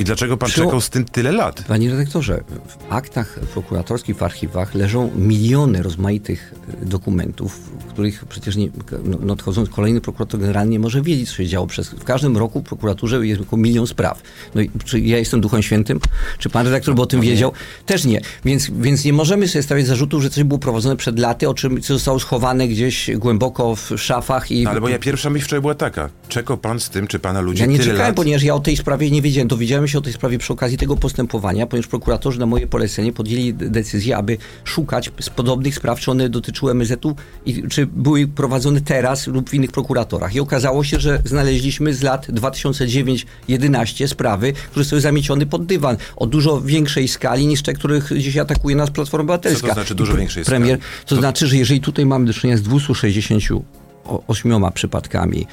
i 0.00 0.04
dlaczego 0.04 0.36
pan 0.36 0.48
Przy- 0.48 0.60
czekał 0.60 0.80
z 0.80 0.90
tym 0.90 1.04
tyle 1.04 1.32
lat? 1.32 1.64
Panie 1.68 1.90
redaktorze, 1.90 2.44
w 2.68 2.92
aktach 2.92 3.38
prokuratorskich, 3.52 4.16
w 4.16 4.22
archiwach 4.22 4.74
leżą 4.74 5.10
miliony 5.16 5.82
rozmaitych 5.82 6.54
e, 6.82 6.86
dokumentów, 6.86 7.60
w 7.80 7.84
których 7.84 8.24
przecież 8.24 8.56
nie, 8.56 8.68
no, 9.04 9.18
nadchodząc 9.20 9.68
kolejny 9.68 10.00
prokurator 10.00 10.40
generalny 10.40 10.72
nie 10.72 10.78
może 10.78 11.02
wiedzieć, 11.02 11.28
co 11.28 11.36
się 11.36 11.46
działo 11.46 11.66
przez... 11.66 11.88
W 11.88 12.04
każdym 12.04 12.36
roku 12.36 12.60
w 12.60 12.62
prokuraturze 12.62 13.26
jest 13.26 13.42
około 13.42 13.62
milion 13.62 13.86
spraw. 13.86 14.22
No 14.54 14.60
i 14.60 14.70
czy 14.84 15.00
ja 15.00 15.18
jestem 15.18 15.40
duchem 15.40 15.62
świętym? 15.62 16.00
Czy 16.38 16.50
pan 16.50 16.66
redaktor 16.66 16.94
by 16.94 17.02
o 17.02 17.06
tym 17.06 17.20
wiedział? 17.20 17.52
Też 17.86 18.04
nie. 18.04 18.20
Więc, 18.44 18.70
więc 18.70 19.04
nie 19.04 19.12
możemy 19.12 19.48
sobie 19.48 19.62
stawiać 19.62 19.86
zarzutów, 19.86 20.22
że 20.22 20.30
coś 20.30 20.44
było 20.44 20.58
prowadzone 20.58 20.96
przed 20.96 21.18
laty, 21.18 21.48
o 21.48 21.54
czym 21.54 21.82
co 21.82 21.94
zostało 21.94 22.20
schowane 22.20 22.68
gdzieś 22.68 23.10
głęboko 23.16 23.76
w 23.76 23.92
szafach 23.96 24.50
i... 24.50 24.64
No, 24.64 24.70
ale 24.70 24.80
moja 24.80 24.98
pierwsza 24.98 25.30
myśl 25.30 25.44
wczoraj 25.44 25.60
była 25.60 25.74
taka. 25.74 26.10
Czekał 26.28 26.56
pan 26.56 26.80
z 26.80 26.90
tym, 26.90 27.06
czy 27.06 27.18
pana 27.18 27.40
ludzie 27.40 27.60
Ja 27.60 27.66
nie 27.66 27.78
czekałem, 27.78 28.00
lat... 28.00 28.16
ponieważ 28.16 28.42
ja 28.42 28.54
o 28.54 28.60
tej 28.60 28.76
sprawie 28.76 29.10
nie 29.10 29.22
wiedziałem. 29.22 29.48
Dowiedziałem 29.48 29.73
się 29.86 29.98
o 29.98 30.00
tej 30.00 30.12
sprawie 30.12 30.38
przy 30.38 30.52
okazji 30.52 30.78
tego 30.78 30.96
postępowania, 30.96 31.66
ponieważ 31.66 31.88
prokuratorzy 31.88 32.40
na 32.40 32.46
moje 32.46 32.66
polecenie 32.66 33.12
podjęli 33.12 33.54
decyzję, 33.54 34.16
aby 34.16 34.38
szukać 34.64 35.10
z 35.20 35.30
podobnych 35.30 35.74
spraw, 35.74 36.00
czy 36.00 36.10
one 36.10 36.28
dotyczyły 36.28 36.74
MZ-u 36.74 37.16
i 37.46 37.68
czy 37.68 37.86
były 37.86 38.26
prowadzone 38.26 38.80
teraz 38.80 39.26
lub 39.26 39.50
w 39.50 39.54
innych 39.54 39.72
prokuratorach. 39.72 40.34
I 40.34 40.40
okazało 40.40 40.84
się, 40.84 41.00
że 41.00 41.22
znaleźliśmy 41.24 41.94
z 41.94 42.02
lat 42.02 42.28
2009-11 42.28 44.08
sprawy, 44.08 44.52
które 44.52 44.84
zostały 44.84 45.00
zamiecione 45.00 45.46
pod 45.46 45.66
dywan 45.66 45.96
o 46.16 46.26
dużo 46.26 46.60
większej 46.60 47.08
skali 47.08 47.46
niż 47.46 47.62
te, 47.62 47.74
których 47.74 48.10
dzisiaj 48.18 48.42
atakuje 48.42 48.76
nas 48.76 48.90
Platforma 48.90 49.24
Obywatelska. 49.24 49.60
Co 49.60 49.68
to 49.68 49.74
znaczy 49.74 49.94
dużo 49.94 50.16
większej 50.16 50.44
premier, 50.44 50.78
skali? 50.78 50.92
To, 51.06 51.16
znaczy, 51.16 51.46
że 51.46 51.56
jeżeli 51.56 51.80
tutaj 51.80 52.06
mamy 52.06 52.26
do 52.26 52.32
czynienia 52.32 52.56
z 52.56 52.62
268 52.62 54.72
przypadkami 54.74 55.46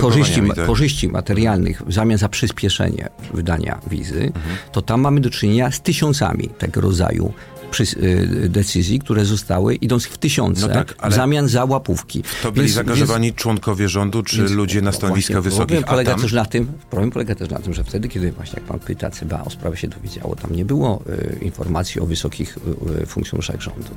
korzyści, 0.00 0.42
ma- 0.42 0.54
tak. 0.54 0.66
korzyści 0.66 1.08
materialnych 1.08 1.82
w 1.86 1.92
zamian 1.92 2.18
za 2.18 2.28
przyspieszenie 2.28 3.08
wydania 3.34 3.80
wizy, 3.90 4.32
to 4.72 4.82
tam 4.82 5.00
mamy 5.00 5.20
do 5.20 5.30
czynienia 5.30 5.70
z 5.70 5.80
tysiącami 5.80 6.48
tego 6.48 6.80
rodzaju 6.80 7.32
przys- 7.74 7.96
y, 8.44 8.48
decyzji, 8.48 8.98
które 8.98 9.24
zostały 9.24 9.74
idąc 9.74 10.04
w 10.04 10.18
tysiące 10.18 10.68
No 10.68 10.74
tak, 10.74 10.94
w 11.10 11.14
zamian 11.14 11.48
za 11.48 11.64
łapówki. 11.64 12.22
To 12.42 12.52
byli 12.52 12.66
Więc- 12.66 12.74
zaangażowani 12.74 13.32
członkowie 13.32 13.88
rządu, 13.88 14.22
czy 14.22 14.36
więc- 14.36 14.50
ludzie 14.50 14.82
na 14.82 14.90
no 14.90 14.96
stanowiskach 14.96 15.42
wysokich? 15.42 15.66
Problem 15.66 15.84
polega 15.84 16.10
tam? 16.10 16.20
też 16.20 16.32
na 16.32 16.44
tym, 16.44 16.66
problem 16.90 17.10
polega 17.10 17.34
też 17.34 17.50
na 17.50 17.58
tym, 17.58 17.74
że 17.74 17.84
wtedy, 17.84 18.08
kiedy 18.08 18.32
właśnie 18.32 18.54
jak 18.60 18.64
pan 18.64 18.78
pyta 18.78 19.10
CBA 19.10 19.44
o 19.44 19.50
sprawę 19.50 19.76
się 19.76 19.88
dowiedziało, 19.88 20.36
tam 20.36 20.56
nie 20.56 20.64
było 20.64 21.02
y, 21.08 21.38
informacji 21.42 22.00
o 22.00 22.06
wysokich 22.06 22.58
y, 22.98 23.02
y, 23.02 23.06
funkcjonariuszach 23.06 23.60
rządu, 23.60 23.88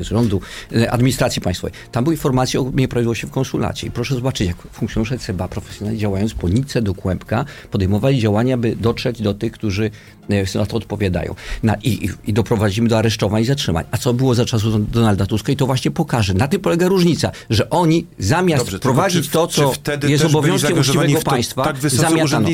y, 0.00 0.04
rządu, 0.04 0.40
y, 0.72 0.90
administracji 0.90 1.42
państwowej. 1.42 1.72
Tam 1.92 2.04
były 2.04 2.14
informacje 2.14 2.60
o 2.60 2.72
nieprawidłowości 2.74 3.26
w 3.26 3.30
konsulacie. 3.30 3.86
I 3.86 3.90
proszę 3.90 4.14
zobaczyć, 4.14 4.46
jak 4.46 4.56
funkcjonariusze 4.72 5.18
CBA 5.18 5.48
profesjonalnie 5.48 6.00
działając 6.00 6.34
po 6.34 6.48
nitce 6.48 6.82
do 6.82 6.94
kłębka, 6.94 7.44
podejmowali 7.70 8.20
działania, 8.20 8.56
by 8.56 8.76
dotrzeć 8.76 9.22
do 9.22 9.34
tych, 9.34 9.52
którzy 9.52 9.90
y, 10.30 10.58
na 10.58 10.66
to 10.66 10.76
odpowiadają. 10.76 11.34
Na, 11.62 11.74
i, 11.82 12.10
i, 12.26 12.32
doprowadzimy 12.32 12.88
do 12.88 12.98
aresztowań 12.98 13.42
i 13.42 13.44
zatrzymań. 13.44 13.84
A 13.90 13.98
co 13.98 14.14
było 14.14 14.34
za 14.34 14.44
czasów 14.44 14.90
Donalda 14.90 15.26
Tuska? 15.26 15.52
I 15.52 15.56
to 15.56 15.66
właśnie 15.66 15.90
pokaże. 15.90 16.34
Na 16.34 16.48
tym 16.48 16.60
polega 16.60 16.88
różnica, 16.88 17.30
że 17.50 17.70
oni 17.70 18.06
zamiast 18.18 18.64
Dobrze, 18.64 18.78
prowadzić 18.78 19.28
to, 19.28 19.46
co 19.46 19.72
wtedy 19.72 20.10
jest 20.10 20.24
obowiązkiem 20.24 20.78
uczciwego 20.78 21.20
w 21.20 21.24
państwa, 21.24 21.64
tak 21.64 21.90
zamiatano. 21.90 22.48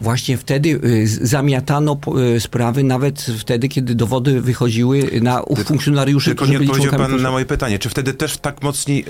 Właśnie 0.00 0.36
wtedy 0.36 0.80
y, 0.84 1.06
zamiatano 1.06 1.98
y, 2.36 2.40
sprawy, 2.40 2.84
nawet 2.84 3.26
wtedy, 3.38 3.68
kiedy 3.68 3.94
dowody 3.94 4.40
wychodziły 4.40 5.10
na 5.22 5.42
u 5.42 5.56
funkcjonariuszy, 5.56 6.30
Tylko 6.30 6.44
którzy 6.44 6.60
nie 6.60 6.70
odpowiedział 6.70 6.98
pan 6.98 7.22
na 7.22 7.30
moje 7.30 7.44
pytanie. 7.44 7.78
Czy 7.78 7.88
wtedy 7.88 8.14
też 8.14 8.36
tak 8.36 8.62
mocni 8.62 9.04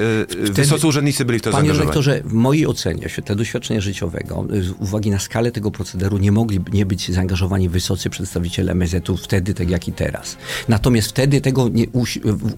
e, 0.49 0.53
wysocy 0.53 0.87
urzędnicy 0.87 1.25
byli 1.25 1.39
w 1.39 1.43
to 1.43 1.51
Panie 1.51 1.73
redaktorze, 1.73 2.21
w 2.25 2.33
mojej 2.33 2.67
ocenie, 2.67 3.09
w 3.09 3.13
świetle 3.13 3.37
doświadczenia 3.37 3.81
życiowego, 3.81 4.45
y, 4.53 4.63
z 4.63 4.71
uwagi 4.71 5.11
na 5.11 5.19
skalę 5.19 5.53
tego 5.53 5.71
procederu, 5.71 6.19
nie 6.19 6.33
mogli 6.33 6.61
nie 6.73 6.87
być 6.87 7.13
zaangażowani 7.13 7.69
wysocy 7.79 8.11
przedstawiciele 8.11 8.73
MSZ-u 8.73 9.17
wtedy, 9.17 9.55
tak 9.55 9.71
jak 9.71 9.89
i 9.89 9.93
teraz. 9.93 10.37
Natomiast 10.69 11.09
wtedy 11.09 11.41
tego 11.41 11.69
nie, 11.69 11.85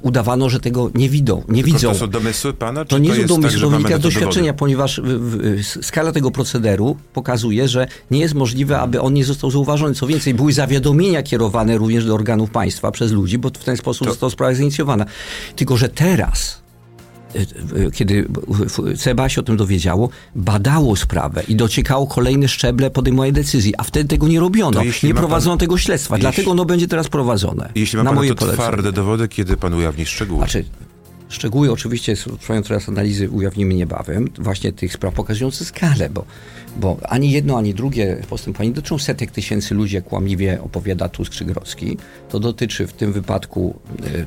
udawano, 0.02 0.48
że 0.48 0.60
tego 0.60 0.90
nie 0.94 1.08
widzą. 1.08 1.42
Nie 1.48 1.62
Tylko 1.62 1.76
widzą. 1.76 1.92
to 1.92 1.98
są 1.98 2.06
domysły 2.06 2.52
pana? 2.54 2.84
To 2.84 2.98
nie 2.98 3.08
to 3.08 3.14
są 3.14 3.20
jest 3.20 3.28
domysły, 3.34 3.60
tak, 3.60 3.70
wynika 3.70 3.98
z 3.98 4.00
doświadczenia, 4.00 4.54
ponieważ 4.54 5.00
w, 5.04 5.06
w, 5.62 5.86
skala 5.86 6.12
tego 6.12 6.30
procederu 6.30 6.96
pokazuje, 7.12 7.68
że 7.68 7.86
nie 8.10 8.20
jest 8.20 8.34
możliwe, 8.34 8.78
aby 8.78 9.00
on 9.00 9.14
nie 9.14 9.24
został 9.24 9.50
zauważony. 9.50 9.94
Co 9.94 10.06
więcej, 10.06 10.34
były 10.34 10.52
zawiadomienia 10.52 11.22
kierowane 11.22 11.78
również 11.78 12.04
do 12.04 12.14
organów 12.14 12.50
państwa 12.50 12.90
przez 12.90 13.12
ludzi, 13.12 13.38
bo 13.38 13.48
w 13.48 13.64
ten 13.64 13.76
sposób 13.76 14.06
To- 14.06 14.12
została 14.12 14.30
sprawa 14.30 14.54
zainicjowana. 14.54 15.06
Tylko, 15.56 15.76
że 15.76 15.88
teraz 15.88 16.59
kiedy 17.92 18.26
w- 18.48 18.98
CBA 18.98 19.28
się 19.28 19.40
o 19.40 19.44
tym 19.44 19.56
dowiedziało, 19.56 20.08
badało 20.34 20.96
sprawę 20.96 21.42
i 21.48 21.56
dociekało 21.56 22.06
kolejne 22.06 22.48
szczeble 22.48 22.90
podejmowania 22.90 23.32
decyzji, 23.32 23.74
a 23.78 23.82
wtedy 23.84 24.08
tego 24.08 24.28
nie 24.28 24.40
robiono. 24.40 24.80
Nie 24.84 24.88
ma 24.88 24.92
pan- 25.14 25.14
prowadzono 25.14 25.56
tego 25.56 25.78
śledztwa, 25.78 26.14
jeśli- 26.16 26.22
dlatego 26.22 26.50
ono 26.50 26.64
będzie 26.64 26.88
teraz 26.88 27.08
prowadzone. 27.08 27.68
Jeśli 27.74 27.96
ma 27.96 28.02
na 28.02 28.10
pan 28.10 28.16
moje 28.16 28.30
to 28.30 28.36
polecenie. 28.36 28.62
twarde 28.62 28.92
dowody, 28.92 29.28
kiedy 29.28 29.56
pan 29.56 29.74
ujawni 29.74 30.06
szczegóły? 30.06 30.38
Znaczy, 30.40 30.64
szczegóły 31.30 31.72
oczywiście 31.72 32.14
trwają 32.40 32.62
teraz 32.62 32.88
analizy, 32.88 33.30
ujawnimy 33.30 33.74
niebawem, 33.74 34.28
właśnie 34.38 34.72
tych 34.72 34.92
spraw 34.92 35.14
pokazujących 35.14 35.66
skalę, 35.66 36.10
bo, 36.10 36.24
bo 36.76 36.96
ani 37.02 37.30
jedno, 37.30 37.58
ani 37.58 37.74
drugie 37.74 38.22
postępowanie 38.28 38.70
dotyczą 38.70 38.98
setek 38.98 39.30
tysięcy 39.30 39.74
ludzi, 39.74 39.94
jak 39.94 40.04
kłamliwie 40.04 40.62
opowiada 40.62 41.08
Tusk 41.08 41.32
czy 41.32 41.44
Grodzki. 41.44 41.96
To 42.28 42.40
dotyczy 42.40 42.86
w 42.86 42.92
tym 42.92 43.12
wypadku, 43.12 43.80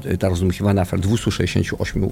e, 0.06 0.18
ta 0.18 0.30
rozmuchiwana 0.30 0.82
afera 0.82 1.02
268 1.02 2.10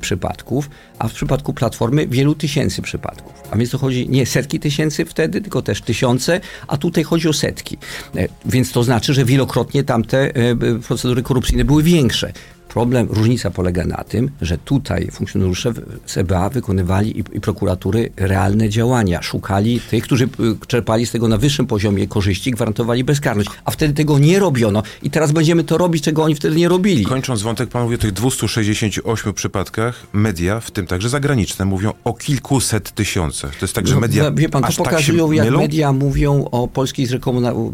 przypadków, 0.00 0.70
a 0.98 1.08
w 1.08 1.12
przypadku 1.12 1.52
Platformy 1.52 2.06
wielu 2.06 2.34
tysięcy 2.34 2.82
przypadków. 2.82 3.32
A 3.50 3.56
więc 3.56 3.70
to 3.70 3.78
chodzi 3.78 4.08
nie 4.08 4.26
setki 4.26 4.60
tysięcy 4.60 5.04
wtedy, 5.04 5.40
tylko 5.40 5.62
też 5.62 5.82
tysiące, 5.82 6.40
a 6.68 6.76
tutaj 6.76 7.04
chodzi 7.04 7.28
o 7.28 7.32
setki. 7.32 7.78
E, 8.16 8.28
Więc 8.46 8.72
to 8.72 8.82
znaczy, 8.82 9.14
że 9.14 9.24
wielokrotnie 9.24 9.84
tamte 9.84 10.34
e, 10.34 10.56
procedury 10.88 11.22
korupcyjne 11.22 11.64
były 11.64 11.82
większe. 11.82 12.32
Problem, 12.72 13.06
różnica 13.10 13.50
polega 13.50 13.84
na 13.84 14.04
tym, 14.04 14.30
że 14.40 14.58
tutaj 14.58 15.08
funkcjonariusze 15.12 15.72
CBA 16.06 16.48
wykonywali 16.48 17.18
i, 17.18 17.24
i 17.32 17.40
prokuratury 17.40 18.10
realne 18.16 18.68
działania. 18.68 19.22
Szukali 19.22 19.80
tych, 19.80 20.04
którzy 20.04 20.24
y, 20.24 20.28
czerpali 20.66 21.06
z 21.06 21.10
tego 21.10 21.28
na 21.28 21.38
wyższym 21.38 21.66
poziomie 21.66 22.06
korzyści, 22.06 22.50
gwarantowali 22.50 23.04
bezkarność. 23.04 23.50
A 23.64 23.70
wtedy 23.70 23.94
tego 23.94 24.18
nie 24.18 24.38
robiono. 24.38 24.82
I 25.02 25.10
teraz 25.10 25.32
będziemy 25.32 25.64
to 25.64 25.78
robić, 25.78 26.04
czego 26.04 26.22
oni 26.22 26.34
wtedy 26.34 26.56
nie 26.56 26.68
robili. 26.68 27.04
Kończąc 27.04 27.42
wątek, 27.42 27.68
pan 27.68 27.82
mówi 27.82 27.94
o 27.94 27.98
tych 27.98 28.12
268 28.12 29.32
przypadkach. 29.32 30.06
Media, 30.12 30.60
w 30.60 30.70
tym 30.70 30.86
także 30.86 31.08
zagraniczne, 31.08 31.64
mówią 31.64 31.92
o 32.04 32.14
kilkuset 32.14 32.92
tysiącach. 32.92 33.50
To 33.56 33.64
jest 33.64 33.74
tak, 33.74 33.86
że 33.86 34.00
media 34.00 34.22
no, 34.22 34.32
Wie 34.32 34.48
pan, 34.48 34.62
to 34.62 34.68
aż 34.68 34.76
pokazują, 34.76 35.28
tak 35.28 35.36
jak 35.36 35.46
mylą? 35.46 35.58
media 35.58 35.92
mówią 35.92 36.44
o 36.44 36.68
polskiej 36.68 37.06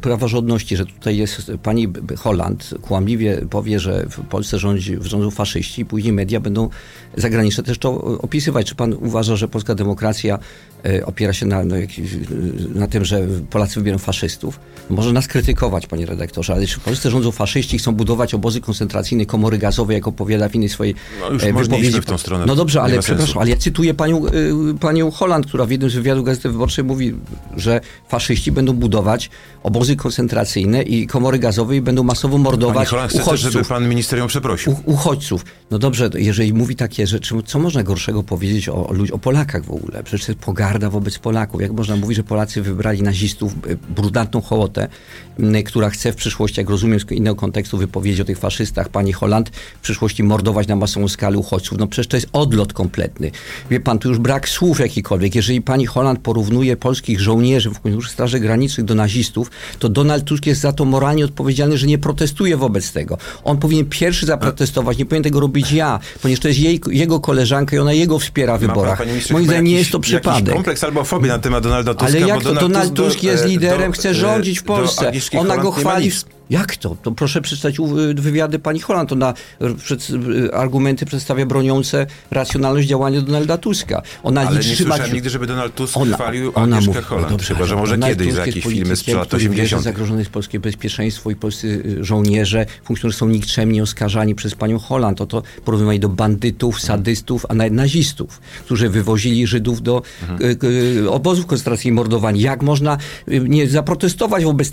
praworządności, 0.02 0.76
że 0.76 0.86
tutaj 0.86 1.16
jest 1.16 1.52
pani 1.62 1.88
Holland 2.18 2.74
kłamliwie 2.82 3.40
powie, 3.50 3.80
że 3.80 4.06
w 4.10 4.20
Polsce 4.20 4.58
rządzi, 4.58 4.87
rządzą 5.00 5.30
faszyści 5.30 5.82
i 5.82 5.84
później 5.84 6.12
media 6.12 6.40
będą 6.40 6.68
zagraniczne 7.16 7.64
też 7.64 7.78
to 7.78 7.94
opisywać. 8.04 8.66
Czy 8.66 8.74
pan 8.74 8.92
uważa, 8.92 9.36
że 9.36 9.48
polska 9.48 9.74
demokracja 9.74 10.38
e, 10.84 11.06
opiera 11.06 11.32
się 11.32 11.46
na, 11.46 11.62
jakiś- 11.76 12.10
na 12.74 12.86
tym, 12.86 13.04
że 13.04 13.26
Polacy 13.50 13.74
wybierają 13.74 13.98
faszystów? 13.98 14.60
Może 14.90 15.12
nas 15.12 15.26
krytykować, 15.28 15.86
panie 15.86 16.06
redaktorze, 16.06 16.52
ale 16.54 16.66
czy 16.66 16.80
w 16.80 16.82
Polsce 16.82 17.10
rządzą 17.10 17.30
faszyści 17.32 17.78
chcą 17.78 17.92
budować 17.94 18.34
obozy 18.34 18.60
koncentracyjne, 18.60 19.26
komory 19.26 19.58
gazowe, 19.58 19.94
jak 19.94 20.08
opowiada 20.08 20.48
w 20.48 20.54
innej 20.54 20.68
swojej 20.68 20.94
No 21.20 21.30
już 21.30 21.42
e, 21.44 21.52
wypowiedzi? 21.52 22.00
w 22.00 22.04
tą 22.04 22.18
stronę. 22.18 22.44
No 22.46 22.56
dobrze, 22.56 22.82
ale 22.82 22.92
sensu. 22.92 23.06
przepraszam, 23.06 23.38
ale 23.38 23.50
ja 23.50 23.56
cytuję 23.56 23.94
panią, 23.94 24.26
y, 24.26 24.30
panią 24.80 25.10
Holland, 25.10 25.46
która 25.46 25.66
w 25.66 25.70
jednym 25.70 25.90
z 25.90 25.94
wywiadów 25.94 26.24
Gazety 26.24 26.48
Wyborczej 26.48 26.84
mówi, 26.84 27.14
że 27.56 27.80
faszyści 28.08 28.52
będą 28.52 28.72
budować 28.72 29.30
obozy 29.62 29.96
koncentracyjne 29.96 30.82
i 30.82 31.06
komory 31.06 31.38
gazowe 31.38 31.76
i 31.76 31.80
będą 31.80 32.02
masowo 32.02 32.32
Pani 32.34 32.44
mordować 32.44 32.88
Holland 32.88 33.10
chce 33.10 33.18
też, 33.18 33.26
uchodźców. 33.26 33.52
żeby 33.52 33.64
pan 33.64 33.88
minister 33.88 34.18
ją 34.18 34.26
przeprosił. 34.26 34.76
Uchodźców. 34.84 35.44
No 35.70 35.78
dobrze, 35.78 36.10
jeżeli 36.14 36.52
mówi 36.52 36.76
takie 36.76 37.06
rzeczy, 37.06 37.34
co 37.46 37.58
można 37.58 37.82
gorszego 37.82 38.22
powiedzieć 38.22 38.68
o, 38.68 38.86
o, 38.86 38.92
ludzi, 38.92 39.12
o 39.12 39.18
Polakach 39.18 39.64
w 39.64 39.70
ogóle? 39.70 40.02
Przecież 40.02 40.26
to 40.26 40.32
jest 40.32 40.44
pogarda 40.44 40.90
wobec 40.90 41.18
Polaków. 41.18 41.60
Jak 41.60 41.72
można 41.72 41.96
mówić, 41.96 42.16
że 42.16 42.24
Polacy 42.24 42.62
wybrali 42.62 43.02
nazistów, 43.02 43.52
y, 43.66 43.78
brudantną 43.88 44.40
hołotę, 44.40 44.88
która 45.64 45.90
chce 45.90 46.12
w 46.12 46.16
przyszłości, 46.16 46.60
jak 46.60 46.70
rozumiem 46.70 47.00
z 47.00 47.12
innego 47.12 47.36
kontekstu 47.36 47.78
wypowiedzi 47.78 48.22
o 48.22 48.24
tych 48.24 48.38
faszystach, 48.38 48.88
pani 48.88 49.12
Holland, 49.12 49.48
w 49.48 49.80
przyszłości 49.80 50.22
mordować 50.22 50.68
na 50.68 50.76
masową 50.76 51.08
skalę 51.08 51.38
uchodźców. 51.38 51.78
No 51.78 51.86
przecież 51.86 52.06
to 52.06 52.16
jest 52.16 52.28
odlot 52.32 52.72
kompletny. 52.72 53.30
Wie 53.70 53.80
pan, 53.80 53.98
tu 53.98 54.08
już 54.08 54.18
brak 54.18 54.48
słów 54.48 54.80
jakikolwiek. 54.80 55.34
Jeżeli 55.34 55.62
pani 55.62 55.86
Holland 55.86 56.20
porównuje 56.20 56.76
polskich 56.76 57.20
żołnierzy 57.20 57.70
w 57.70 58.08
Straży 58.08 58.40
Granicznych 58.40 58.86
do 58.86 58.94
nazistów, 58.94 59.50
to 59.78 59.88
Donald 59.88 60.24
Tusk 60.24 60.46
jest 60.46 60.60
za 60.60 60.72
to 60.72 60.84
moralnie 60.84 61.24
odpowiedzialny, 61.24 61.78
że 61.78 61.86
nie 61.86 61.98
protestuje 61.98 62.56
wobec 62.56 62.92
tego. 62.92 63.18
On 63.44 63.58
powinien 63.58 63.86
pierwszy 63.86 64.26
zaprotestować, 64.26 64.67
nie 64.76 65.04
powinien 65.04 65.22
tego 65.22 65.40
robić 65.40 65.72
ja, 65.72 66.00
ponieważ 66.22 66.40
to 66.40 66.48
jest 66.48 66.60
jej, 66.60 66.80
jego 66.90 67.20
koleżanka 67.20 67.76
i 67.76 67.78
ona 67.78 67.92
jego 67.92 68.18
wspiera 68.18 68.58
w 68.58 68.60
pan, 68.60 68.68
wyborach. 68.68 69.02
Moim 69.30 69.44
zdaniem 69.44 69.64
nie 69.64 69.72
jest 69.72 69.90
to 69.90 70.00
przypadek. 70.00 70.54
kompleks 70.54 70.84
albo 70.84 71.04
fobii 71.04 71.28
na 71.28 71.38
temat 71.38 71.62
Donalda 71.62 71.94
Tuska. 71.94 72.06
Ale 72.18 72.26
jak 72.26 72.42
to 72.42 72.54
Donald 72.54 72.92
do- 72.92 73.04
Tusk 73.04 73.22
jest 73.22 73.44
liderem, 73.44 73.90
do- 73.90 73.98
chce 73.98 74.08
e, 74.10 74.14
rządzić 74.14 74.60
w 74.60 74.62
Polsce. 74.62 75.12
Ona 75.38 75.56
go 75.56 75.72
chwali. 75.72 76.12
Jak 76.50 76.76
to? 76.76 76.96
To 77.02 77.12
proszę 77.12 77.40
przeczytać 77.40 77.76
wywiady 78.14 78.58
pani 78.58 78.80
Holland. 78.80 79.12
Ona 79.12 79.34
przed, 79.78 80.08
y, 80.10 80.54
argumenty 80.54 81.06
przedstawia 81.06 81.46
broniące 81.46 82.06
racjonalność 82.30 82.88
działania 82.88 83.20
Donalda 83.20 83.58
Tuska. 83.58 84.02
Ona 84.22 84.40
Ale 84.40 84.56
nie 84.56 84.62
słyszałem 84.62 84.92
trzymać- 84.92 85.12
nigdy, 85.12 85.30
żeby 85.30 85.46
Donald 85.46 85.74
Tusk 85.74 85.96
Ona- 85.96 86.16
chwalił 86.16 86.52
ona 86.54 86.76
Agnieszkę 86.76 86.86
mówi- 86.86 87.00
no 87.02 87.06
Holland. 87.08 87.28
dobrze, 87.30 87.54
Chyba, 87.54 87.66
że 87.66 87.76
może 87.76 87.98
kiedyś 87.98 88.32
za 88.32 88.46
jakieś 88.46 88.64
filmy 88.64 88.96
z 88.96 89.06
lat 89.08 89.28
który 89.28 89.42
wie, 89.42 89.48
że 89.48 89.52
80. 89.62 89.82
zagrożone 89.84 90.18
jest 90.20 90.30
polskie 90.30 90.60
bezpieczeństwo 90.60 91.30
i 91.30 91.36
polscy 91.36 91.82
y, 92.00 92.04
żołnierze, 92.04 92.66
funkcjonariusze 92.84 93.18
są 93.18 93.28
nikczemnie 93.28 93.82
oskarżani 93.82 94.34
przez 94.34 94.54
panią 94.54 94.78
Holland. 94.78 95.20
Oto 95.20 95.42
porównywali 95.64 96.00
do 96.00 96.08
bandytów, 96.08 96.80
sadystów, 96.80 97.46
a 97.48 97.54
nawet 97.54 97.72
nazistów, 97.72 98.40
którzy 98.64 98.88
wywozili 98.88 99.46
Żydów 99.46 99.82
do 99.82 100.02
Mhm. 100.22 100.56
y, 101.04 101.10
obozów 101.10 101.46
koncentracyjnych 101.46 101.92
i 101.92 101.96
mordowani. 101.96 102.40
Jak 102.40 102.62
można 102.62 102.98
nie 103.28 103.68
zaprotestować 103.68 104.44
wobec 104.44 104.70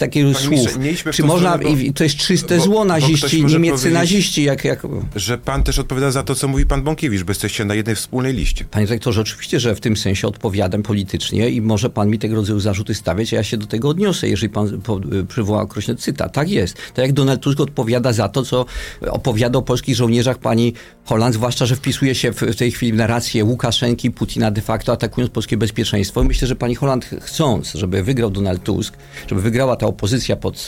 ministrze, 0.50 0.72
słów? 0.74 1.14
Czy 1.16 1.24
można, 1.24 1.58
i- 1.66 1.94
to 1.94 2.04
jest 2.04 2.16
czyste 2.16 2.60
zło 2.60 2.86
naziści, 2.86 3.46
niemieccy 3.46 3.92
naziści, 3.92 4.44
jak, 4.44 4.66
jak... 4.66 4.88
Że 5.16 5.38
pan 5.38 5.64
też 5.64 5.80
odpowiada 5.80 6.12
za 6.12 6.24
to, 6.24 6.36
co 6.36 6.48
mówi 6.48 6.66
pan 6.66 6.84
Bąkiewicz, 6.84 7.24
bo 7.24 7.32
jesteście 7.32 7.66
na 7.66 7.76
jednej 7.76 7.96
wspólnej 7.96 8.34
liście. 8.34 8.66
Panie 8.66 8.86
rektorze, 8.86 9.22
oczywiście, 9.22 9.60
że 9.60 9.76
w 9.76 9.80
tym 9.80 9.98
sensie 9.98 10.28
odpowiadam 10.28 10.84
politycznie 10.84 11.50
i 11.50 11.62
może 11.62 11.90
pan 11.90 12.10
mi 12.10 12.20
tego 12.20 12.36
rodzaju 12.36 12.60
zarzuty 12.60 12.94
stawiać, 12.96 13.34
a 13.34 13.36
ja 13.36 13.44
się 13.44 13.58
do 13.58 13.66
tego 13.68 13.90
odniosę, 13.90 14.30
jeżeli 14.30 14.50
pan 14.54 14.68
y, 15.14 15.26
przywoła 15.26 15.62
określony 15.62 16.00
cytat. 16.00 16.34
Tak 16.34 16.50
jest. 16.50 16.78
Tak 16.94 16.98
jak 17.06 17.14
Donald 17.14 17.42
Tusk 17.42 17.60
odpowiada 17.60 18.14
za 18.14 18.30
to, 18.30 18.44
co 18.44 18.66
opowiada 19.10 19.60
o 19.60 19.62
polskich 19.62 19.96
żołnierzach 19.96 20.38
pani 20.38 20.74
Holland, 21.06 21.36
zwłaszcza, 21.36 21.66
że 21.66 21.76
wpisuje 21.76 22.16
się 22.16 22.32
w, 22.32 22.56
tej 22.56 22.72
chwili 22.72 22.94
w 22.94 22.96
narrację 22.96 23.46
Łukaszenki, 23.46 24.12
Putina 24.12 24.52
de 24.52 24.62
facto 24.62 24.92
atakując 24.92 25.34
polskie 25.34 25.58
bezpieczeństwo. 25.58 26.24
Myślę, 26.24 26.48
że 26.48 26.56
pani 26.56 26.76
Holland 26.76 27.10
chcąc, 27.22 27.74
żeby 27.74 28.04
wygrał 28.04 28.30
Donald 28.30 28.64
Tusk, 28.64 28.98
żeby 29.30 29.42
wygrała 29.42 29.76
ta 29.76 29.88
opozycja 29.88 30.36
pod 30.36 30.68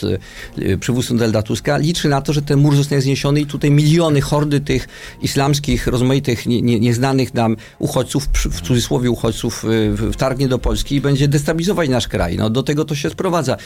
y, 0.58 0.62
y, 0.62 0.78
przywództwem 0.78 1.18
Donalda 1.18 1.42
Tuska, 1.42 1.76
liczy 1.76 2.08
na 2.08 2.20
to, 2.20 2.32
że 2.32 2.42
ten 2.42 2.58
mur 2.58 2.76
zostanie 2.76 3.02
zniesiony 3.02 3.40
i 3.40 3.46
tutaj 3.46 3.70
miliony, 3.70 4.20
hordy 4.20 4.60
tych 4.60 4.88
islamskich, 5.22 5.86
rozmaitych, 5.86 6.46
nie, 6.46 6.62
nie, 6.62 6.80
nieznanych 6.80 7.34
nam 7.34 7.56
uchodźców, 7.78 8.24
w 8.32 8.60
cudzysłowie 8.60 9.10
uchodźców, 9.10 9.64
y, 10.08 10.12
wtargnie 10.12 10.48
do 10.48 10.58
Polski 10.58 10.94
i 10.94 11.00
będzie 11.00 11.28
destabilizować 11.28 11.88
nasz 11.88 12.08
kraj. 12.08 12.36
No, 12.36 12.50
do 12.50 12.62
tego 12.62 12.84
to 12.84 12.94
się 12.94 13.10
sprowadza. 13.10 13.56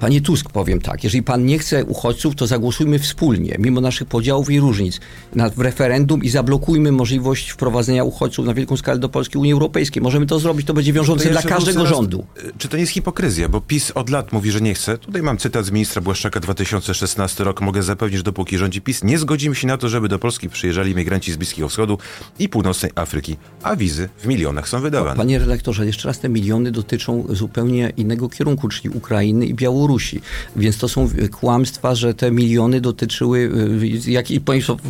Panie 0.00 0.20
Tusk, 0.20 0.50
powiem 0.50 0.80
tak, 0.80 1.04
jeżeli 1.04 1.22
pan 1.22 1.44
nie 1.44 1.58
chce 1.58 1.84
uchodźców, 1.84 2.34
to 2.34 2.46
zagłosujmy 2.46 2.98
wspólnie, 2.98 3.56
mimo 3.58 3.80
naszych 3.80 4.08
podziałów 4.08 4.50
i 4.50 4.60
różnic, 4.60 5.00
na, 5.34 5.50
w 5.50 5.58
referendum 5.58 6.22
i 6.24 6.28
zablokujmy 6.28 6.92
możliwość 6.92 7.50
wprowadzenia 7.50 8.04
uchodźców 8.04 8.46
na 8.46 8.54
wielką 8.54 8.76
skalę 8.76 8.98
do 8.98 9.08
Polski 9.08 9.38
Unii 9.38 9.52
Europejskiej. 9.52 10.02
Możemy 10.02 10.26
to 10.26 10.38
zrobić, 10.38 10.66
to 10.66 10.74
będzie 10.74 10.92
wiążące 10.92 11.24
To 11.24 11.30
dla 11.30 11.42
każdego 11.42 11.82
raz- 11.82 11.88
rządu. 11.88 12.24
Czy 12.58 12.68
to 12.68 12.76
nie 12.76 12.80
jest 12.80 12.92
hipokryzja? 12.92 13.48
Bo 13.48 13.60
PiS 13.60 13.92
od 13.94 14.10
lat 14.10 14.32
mówi, 14.32 14.50
że 14.50 14.60
nie 14.60 14.74
chce. 14.74 14.98
Tutaj 14.98 15.22
mam 15.22 15.38
cytat 15.38 15.66
z 15.66 15.70
ministra 15.70 16.02
Błaszczaka 16.02 16.40
2016 16.40 17.44
rok. 17.44 17.60
Mogę 17.60 17.82
zapewnić, 17.82 18.16
że 18.16 18.22
dopóki 18.22 18.58
rządzi 18.58 18.80
PiS, 18.80 19.04
nie 19.04 19.18
zgodzimy 19.18 19.54
się 19.54 19.66
na 19.66 19.76
to, 19.76 19.88
żeby 19.88 20.08
do 20.08 20.18
Polski 20.18 20.48
przyjeżdżali 20.48 20.94
migranci 20.94 21.32
z 21.32 21.36
Bliskiego 21.36 21.68
Wschodu 21.68 21.98
i 22.38 22.48
północnej 22.48 22.92
Afryki. 22.94 23.36
A 23.62 23.76
wizy 23.76 24.08
w 24.18 24.26
milionach 24.26 24.68
są 24.68 24.80
wydawane. 24.80 25.16
Panie 25.16 25.38
redaktorze, 25.38 25.86
jeszcze 25.86 26.08
raz 26.08 26.18
te 26.18 26.28
miliony 26.28 26.70
dotyczą 26.72 27.24
zupełnie 27.30 27.92
innego 27.96 28.28
kierunku, 28.28 28.68
czyli 28.68 28.90
Ukrainy 28.94 29.46
i 29.46 29.54
Białorusi. 29.54 29.89
Więc 30.56 30.78
to 30.78 30.88
są 30.88 31.08
kłamstwa, 31.40 31.94
że 31.94 32.14
te 32.14 32.30
miliony 32.30 32.80
dotyczyły 32.80 33.38
y, 34.06 34.10
jak 34.10 34.30
i 34.30 34.40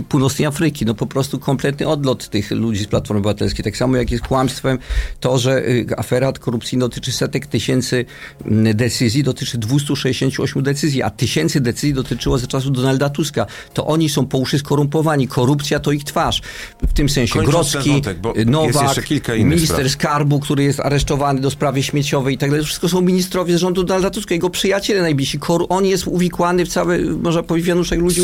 północnej 0.08 0.46
Afryki. 0.46 0.86
No 0.86 0.94
po 0.94 1.06
prostu 1.06 1.38
kompletny 1.38 1.88
odlot 1.88 2.28
tych 2.28 2.50
ludzi 2.50 2.84
z 2.84 2.86
Platformy 2.86 3.18
Obywatelskiej. 3.18 3.64
Tak 3.64 3.76
samo 3.76 3.96
jak 3.96 4.10
jest 4.10 4.24
kłamstwem 4.24 4.78
to, 5.20 5.38
że 5.38 5.68
y, 5.68 5.86
afera 5.96 6.32
korupcyjna 6.32 6.84
dotyczy 6.84 7.12
setek 7.12 7.46
tysięcy 7.46 8.04
mm, 8.44 8.76
decyzji, 8.76 9.22
dotyczy 9.22 9.58
268 9.58 10.62
decyzji, 10.62 11.02
a 11.02 11.10
tysięcy 11.10 11.60
decyzji 11.60 11.94
dotyczyło 11.94 12.38
za 12.38 12.46
czasów 12.46 12.72
Donalda 12.72 13.10
Tuska. 13.10 13.46
To 13.74 13.86
oni 13.86 14.08
są 14.08 14.26
po 14.26 14.38
uszy 14.38 14.58
skorumpowani. 14.58 15.28
Korupcja 15.28 15.80
to 15.80 15.92
ich 15.92 16.04
twarz. 16.04 16.42
W 16.88 16.92
tym 16.92 17.08
sensie 17.08 17.34
Kończąc 17.34 17.72
Grodzki, 17.72 17.90
wątek, 17.90 18.18
Nowak, 18.46 18.96
minister 19.38 19.76
spraw. 19.76 19.90
skarbu, 19.90 20.40
który 20.40 20.64
jest 20.64 20.80
aresztowany 20.80 21.40
do 21.40 21.50
sprawy 21.50 21.82
śmieciowej 21.82 22.34
i 22.34 22.38
tak 22.38 22.50
dalej. 22.50 22.62
To 22.62 22.66
wszystko 22.66 22.88
są 22.88 23.00
ministrowie 23.00 23.58
z 23.58 23.60
rządu 23.60 23.84
Donalda 23.84 24.10
Tuska, 24.10 24.34
jego 24.34 24.50
przyjaciele 24.50 24.89
najbliżsi. 24.94 25.38
Kor- 25.38 25.66
on 25.68 25.86
jest 25.86 26.06
uwikłany 26.06 26.66
w 26.66 26.68
całe, 26.68 26.98
można 26.98 27.42
powiedzieć, 27.42 27.68
wianuszek 27.68 28.00
ludzi 28.00 28.20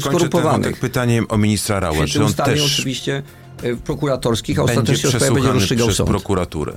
Skończę 0.00 0.28
ten 0.62 0.74
pytaniem 0.74 1.26
o 1.28 1.38
ministra 1.38 1.80
Rała. 1.80 2.06
Czy 2.06 2.24
on 2.24 2.34
też 2.34 2.78
oczywiście 2.78 3.22
e, 3.62 3.76
prokuratorskich, 3.76 4.58
a 4.58 4.62
ostatecznie 4.62 5.10
będzie 5.30 5.52
rozstrzygał 5.52 5.86
przez 5.86 5.96
sąd. 5.96 6.10
prokuraturę? 6.10 6.72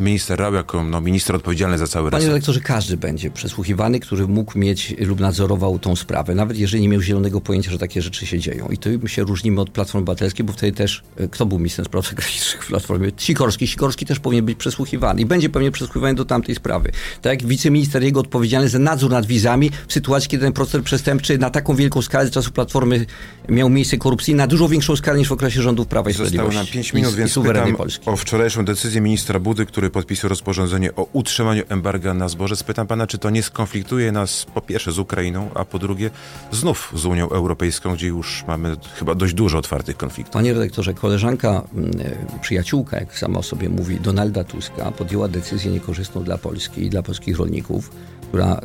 Minister 0.00 0.38
Rał 0.38 0.54
jako 0.54 0.84
no, 0.84 1.00
minister 1.00 1.36
odpowiedzialny 1.36 1.78
za 1.78 1.86
cały 1.86 2.10
Panie 2.10 2.20
resort. 2.20 2.34
redaktorze, 2.34 2.60
każdy 2.60 2.96
będzie 2.96 3.30
przesłuchiwany, 3.30 4.00
który 4.00 4.26
mógł 4.28 4.58
mieć 4.58 4.94
lub 5.00 5.20
nadzorował 5.20 5.78
tą 5.78 5.96
sprawę, 5.96 6.34
nawet 6.34 6.58
jeżeli 6.58 6.82
nie 6.82 6.88
miał 6.88 7.00
zielonego 7.00 7.40
pojęcia, 7.40 7.70
że 7.70 7.78
takie 7.78 8.02
rzeczy 8.02 8.26
się 8.26 8.38
dzieją. 8.38 8.68
I 8.68 8.78
tu 8.78 8.88
my 9.02 9.08
się 9.08 9.22
różnimy 9.22 9.60
od 9.60 9.70
Platformy 9.70 10.02
Obywatelskiej, 10.02 10.44
bo 10.46 10.52
wtedy 10.52 10.72
też, 10.72 11.02
e, 11.16 11.28
kto 11.28 11.46
był 11.46 11.58
ministrem 11.58 11.84
spraw 11.84 12.08
zagranicznych 12.08 12.64
w 12.64 12.66
Platformie? 12.66 13.10
Sikorski. 13.16 13.66
Sikorski 13.66 14.06
też 14.06 14.20
powinien 14.20 14.44
być 14.44 14.58
przesłuchiwany 14.58 15.20
i 15.20 15.26
będzie 15.26 15.48
pewnie 15.50 15.70
przesłuchiwany 15.70 16.14
do 16.14 16.24
tamtej 16.24 16.54
sprawy. 16.54 16.92
Tak 17.22 17.32
jak 17.40 17.46
wiceminister 17.48 18.02
jego 18.02 18.20
odpowiedzialny 18.20 18.68
za 18.68 18.78
nadzór 18.78 19.10
nad 19.10 19.26
wizami 19.26 19.70
w 19.88 19.92
sytuacji, 19.92 20.30
kiedy 20.30 20.44
ten 20.44 20.52
proces 20.52 20.82
przestępczy 20.82 21.38
na 21.38 21.50
taką 21.50 21.74
wielką 21.76 22.02
skalę 22.02 22.28
z 22.28 22.30
czasów 22.30 22.52
Platformy 22.52 23.06
miał 23.48 23.68
miejsce 23.70 23.96
korupcyjne, 23.96 24.38
na 24.42 24.46
dużo 24.46 24.68
większą 24.68 24.96
skalę 24.96 25.18
niż 25.18 25.28
w 25.28 25.32
okresie 25.32 25.62
rządów 25.62 25.86
Prawa 25.86 26.10
i 26.10 26.12
Zostało 26.12 26.28
Sprawiedliwości. 26.28 26.56
nam 26.58 26.72
5 26.72 26.92
minut, 26.92 27.12
i, 27.12 27.16
więc 27.16 27.36
i 27.36 27.40
pytam 27.40 27.76
Polski. 27.76 28.10
o 28.10 28.16
wczorajszą 28.16 28.64
decyzję 28.64 29.00
ministra 29.00 29.40
Budy, 29.40 29.66
który 29.66 29.87
podpisał 29.90 30.28
rozporządzenie 30.28 30.94
o 30.94 31.06
utrzymaniu 31.12 31.62
embarga 31.68 32.14
na 32.14 32.28
zboże. 32.28 32.56
Spytam 32.56 32.86
pana, 32.86 33.06
czy 33.06 33.18
to 33.18 33.30
nie 33.30 33.42
skonfliktuje 33.42 34.12
nas 34.12 34.46
po 34.54 34.60
pierwsze 34.60 34.92
z 34.92 34.98
Ukrainą, 34.98 35.50
a 35.54 35.64
po 35.64 35.78
drugie 35.78 36.10
znów 36.52 36.92
z 36.94 37.04
Unią 37.04 37.30
Europejską, 37.30 37.94
gdzie 37.94 38.06
już 38.06 38.44
mamy 38.46 38.76
chyba 38.94 39.14
dość 39.14 39.34
dużo 39.34 39.58
otwartych 39.58 39.96
konfliktów. 39.96 40.32
Panie 40.32 40.54
redaktorze, 40.54 40.94
koleżanka, 40.94 41.62
mm, 41.74 41.90
e, 42.00 42.40
przyjaciółka, 42.40 43.00
jak 43.00 43.18
sama 43.18 43.38
o 43.38 43.42
sobie 43.42 43.68
mówi, 43.68 44.00
Donalda 44.00 44.44
Tuska 44.44 44.92
podjęła 44.92 45.28
decyzję 45.28 45.72
niekorzystną 45.72 46.24
dla 46.24 46.38
Polski 46.38 46.82
i 46.82 46.90
dla 46.90 47.02
polskich 47.02 47.38
rolników, 47.38 47.90
która 48.28 48.60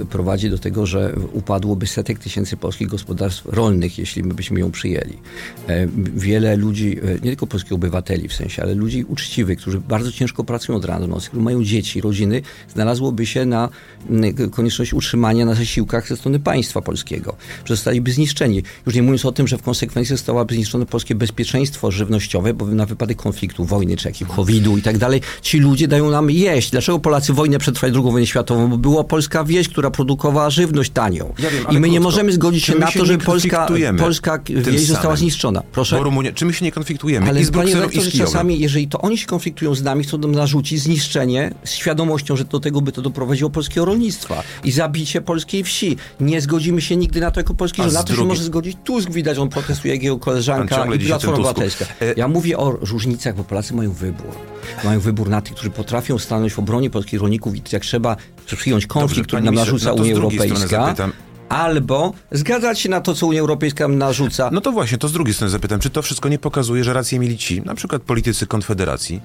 e, 0.00 0.04
prowadzi 0.04 0.50
do 0.50 0.58
tego, 0.58 0.86
że 0.86 1.14
upadłoby 1.32 1.86
setek 1.86 2.18
tysięcy 2.18 2.56
polskich 2.56 2.88
gospodarstw 2.88 3.46
rolnych, 3.46 3.98
jeśli 3.98 4.22
my 4.22 4.34
byśmy 4.34 4.60
ją 4.60 4.70
przyjęli. 4.70 5.14
E, 5.68 5.86
wiele 6.16 6.56
ludzi, 6.56 6.98
e, 6.98 7.12
nie 7.14 7.20
tylko 7.20 7.46
polskich 7.46 7.72
obywateli 7.72 8.28
w 8.28 8.32
sensie, 8.32 8.62
ale 8.62 8.74
ludzi 8.74 9.04
uczciwych, 9.04 9.58
którzy 9.58 9.80
bardzo 9.80 10.12
ciężko 10.12 10.44
pracują 10.44 10.78
od 10.78 10.84
rana 10.84 11.00
do 11.00 11.06
nocy, 11.06 11.28
którzy 11.28 11.42
mają 11.42 11.64
dzieci, 11.64 12.00
rodziny, 12.00 12.42
znalazłoby 12.74 13.26
się 13.26 13.46
na 13.46 13.68
konieczność 14.50 14.94
utrzymania 14.94 15.46
na 15.46 15.54
zasiłkach 15.54 16.08
ze 16.08 16.16
strony 16.16 16.40
państwa 16.40 16.82
polskiego. 16.82 17.36
Zostaliby 17.66 18.12
zniszczeni. 18.12 18.62
Już 18.86 18.94
nie 18.94 19.02
mówiąc 19.02 19.24
o 19.24 19.32
tym, 19.32 19.48
że 19.48 19.58
w 19.58 19.62
konsekwencji 19.62 20.16
zostałoby 20.16 20.54
zniszczone 20.54 20.86
polskie 20.86 21.14
bezpieczeństwo 21.14 21.90
żywnościowe, 21.90 22.54
bo 22.54 22.66
na 22.66 22.86
wypadek 22.86 23.16
konfliktu, 23.16 23.64
wojny, 23.64 23.96
czy 23.96 24.08
jakiegoś 24.08 24.36
COVID-u 24.36 24.76
i 24.76 24.82
tak 24.82 24.98
dalej, 24.98 25.20
ci 25.42 25.58
ludzie 25.58 25.88
dają 25.88 26.10
nam 26.10 26.30
jeść. 26.30 26.70
Dlaczego 26.70 26.98
Polacy 26.98 27.32
wojnę 27.32 27.58
przetrwali, 27.58 27.94
II 27.94 28.02
wojnę 28.02 28.26
światową? 28.26 28.76
Bo 28.76 28.95
była 28.96 29.04
polska 29.04 29.44
wieś, 29.44 29.68
która 29.68 29.90
produkowała 29.90 30.50
żywność 30.50 30.90
tanią. 30.90 31.32
Ja 31.38 31.50
wiem, 31.50 31.64
I 31.70 31.74
my 31.78 31.88
nie 31.88 31.94
krótko. 31.94 32.02
możemy 32.10 32.32
zgodzić 32.32 32.64
się 32.64 32.74
na 32.74 32.90
się 32.90 32.98
to, 32.98 33.04
nie 33.04 33.06
żeby 33.12 33.24
polska, 33.24 33.68
polska 33.98 34.38
wieś 34.46 34.86
została 34.86 35.16
zniszczona. 35.16 35.62
Proszę. 35.72 35.96
Bo 35.96 36.02
Rumunia, 36.02 36.32
czy 36.32 36.44
my 36.44 36.52
się 36.52 36.64
nie 36.64 36.72
konfliktujemy 36.72 37.28
Ale 37.28 37.40
i 37.40 37.44
z 37.44 37.50
panie 37.50 37.72
Kijowem? 37.72 38.10
czasami, 38.18 38.60
jeżeli 38.60 38.88
to 38.88 39.00
oni 39.00 39.18
się 39.18 39.26
konfliktują 39.26 39.74
z 39.74 39.82
nami, 39.82 40.04
chcą 40.04 40.18
nam 40.18 40.32
narzucić 40.32 40.80
zniszczenie 40.82 41.54
z 41.64 41.70
świadomością, 41.70 42.36
że 42.36 42.44
do 42.44 42.60
tego 42.60 42.80
by 42.80 42.92
to 42.92 43.02
doprowadziło 43.02 43.50
polskiego 43.50 43.84
rolnictwa 43.86 44.42
i 44.64 44.72
zabicie 44.72 45.20
polskiej 45.20 45.64
wsi. 45.64 45.96
Nie 46.20 46.40
zgodzimy 46.40 46.80
się 46.80 46.96
nigdy 46.96 47.20
na 47.20 47.30
to 47.30 47.40
jako 47.40 47.54
polski 47.54 47.82
rząd. 47.82 47.94
Na 47.94 48.02
to 48.02 48.08
się 48.08 48.14
drugiej- 48.14 48.28
może 48.28 48.44
zgodzić 48.44 48.76
Tusk, 48.84 49.10
widać, 49.10 49.38
on 49.38 49.48
protestuje 49.48 49.94
jak 49.94 50.02
jego 50.02 50.18
koleżanka 50.18 50.86
i 50.94 50.98
Platforma. 50.98 51.34
Obywatelska. 51.36 51.84
E- 52.00 52.14
Ja 52.16 52.28
mówię 52.28 52.58
o 52.58 52.70
różnicach, 52.70 53.36
bo 53.36 53.44
Polacy 53.44 53.74
mają 53.74 53.92
wybór. 53.92 54.26
Mają 54.84 55.00
wybór 55.00 55.28
na 55.28 55.40
tych, 55.40 55.52
którzy 55.54 55.70
potrafią 55.70 56.18
stanąć 56.18 56.52
w 56.52 56.58
obronie 56.58 56.90
polskich 56.90 57.20
rolników 57.20 57.56
i 57.56 57.62
jak 57.72 57.82
trzeba 57.82 58.16
przyjąć 58.54 58.86
konflikt, 58.86 59.16
Dobrze, 59.16 59.24
który 59.26 59.42
nam 59.42 59.54
narzuca 59.54 59.88
no 59.88 59.94
Unia 59.94 60.14
Europejska. 60.14 60.94
Albo 61.48 62.12
zgadzać 62.30 62.80
się 62.80 62.88
na 62.88 63.00
to, 63.00 63.14
co 63.14 63.26
Unia 63.26 63.40
Europejska 63.40 63.88
narzuca. 63.88 64.50
No 64.52 64.60
to 64.60 64.72
właśnie, 64.72 64.98
to 64.98 65.08
z 65.08 65.12
drugiej 65.12 65.34
strony 65.34 65.50
zapytam, 65.50 65.80
czy 65.80 65.90
to 65.90 66.02
wszystko 66.02 66.28
nie 66.28 66.38
pokazuje, 66.38 66.84
że 66.84 66.92
rację 66.92 67.18
mieli 67.18 67.38
ci, 67.38 67.62
na 67.62 67.74
przykład 67.74 68.02
politycy 68.02 68.46
Konfederacji, 68.46 69.20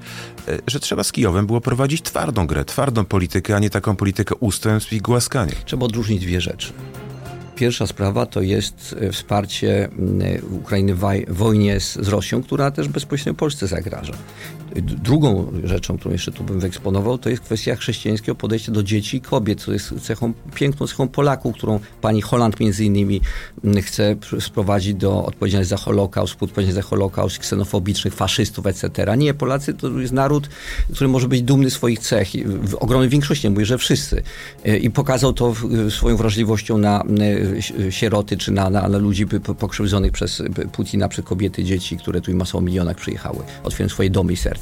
e, 0.48 0.58
że 0.68 0.80
trzeba 0.80 1.04
z 1.04 1.12
Kijowem 1.12 1.48
było 1.48 1.62
prowadzić 1.62 2.02
twardą 2.02 2.48
grę, 2.48 2.66
twardą 2.66 3.06
politykę, 3.06 3.56
a 3.56 3.60
nie 3.60 3.70
taką 3.70 3.96
politykę 3.96 4.36
ustępstw 4.36 4.94
i 4.94 5.02
głaskania. 5.02 5.54
Trzeba 5.66 5.86
odróżnić 5.86 6.22
dwie 6.22 6.42
rzeczy. 6.42 6.74
Pierwsza 7.56 7.88
sprawa 7.88 8.26
to 8.26 8.42
jest 8.42 8.96
e, 9.02 9.12
wsparcie 9.12 9.90
m, 10.00 10.22
Ukrainy 10.52 10.96
w 10.96 11.02
wojnie 11.30 11.80
z 11.80 11.98
Rosją, 12.08 12.44
która 12.44 12.72
też 12.72 12.88
bezpośrednio 12.88 13.34
Polsce 13.34 13.68
zagraża. 13.68 14.14
Drugą 14.76 15.52
rzeczą, 15.64 15.98
którą 15.98 16.12
jeszcze 16.12 16.32
tu 16.32 16.44
bym 16.44 16.60
wyeksponował, 16.60 17.18
to 17.18 17.30
jest 17.30 17.42
kwestia 17.42 17.76
chrześcijańskiego 17.76 18.36
podejścia 18.36 18.72
do 18.72 18.84
dzieci 18.84 19.18
i 19.18 19.22
kobiet, 19.22 19.62
co 19.62 19.74
jest 19.74 19.94
cechą, 20.02 20.34
piękną 20.56 20.88
cechą 20.88 21.08
Polaków, 21.08 21.56
którą 21.56 21.80
pani 22.02 22.22
Holland 22.22 22.60
między 22.60 22.86
innymi 22.86 23.22
chce 23.82 24.16
pr- 24.16 24.42
sprowadzić 24.42 24.94
do 24.94 25.26
odpowiedzialności 25.26 25.70
za 25.70 25.78
Holokaust, 25.78 26.34
współodpowiedzialności 26.34 26.84
za 26.84 26.90
Holokaust, 26.90 27.40
ksenofobicznych, 27.40 28.14
faszystów, 28.14 28.66
etc. 28.68 29.18
Nie, 29.18 29.34
Polacy 29.34 29.74
to 29.74 30.00
jest 30.00 30.14
naród, 30.14 30.50
który 30.94 31.08
może 31.08 31.28
być 31.28 31.42
dumny 31.42 31.70
swoich 31.70 32.00
cech. 32.00 32.28
W 32.46 32.76
ogromnej 32.76 33.10
większości, 33.10 33.48
nie 33.48 33.52
mówię, 33.52 33.66
że 33.66 33.78
wszyscy. 33.78 34.24
E, 34.66 34.78
I 34.78 34.90
pokazał 34.90 35.34
to 35.34 35.54
swoją 35.90 36.18
wrażliwością 36.18 36.78
na 36.78 37.04
e, 37.04 37.62
si- 37.62 37.74
sieroty, 37.92 38.38
czy 38.38 38.52
na, 38.52 38.70
na, 38.70 38.90
na 38.90 38.98
ludzi 38.98 39.26
pokrzywdzonych 39.60 40.12
przez 40.12 40.44
Putina, 40.72 41.08
przez 41.08 41.26
kobiety, 41.26 41.64
dzieci, 41.64 41.98
które 41.98 42.22
tu 42.22 42.32
i 42.32 42.34
masą 42.34 42.62
milionach 42.62 42.98
przyjechały. 42.98 43.38
Otwierają 43.64 43.90
swoje 43.90 44.10
domy 44.10 44.34
i 44.34 44.38
serca. 44.38 44.61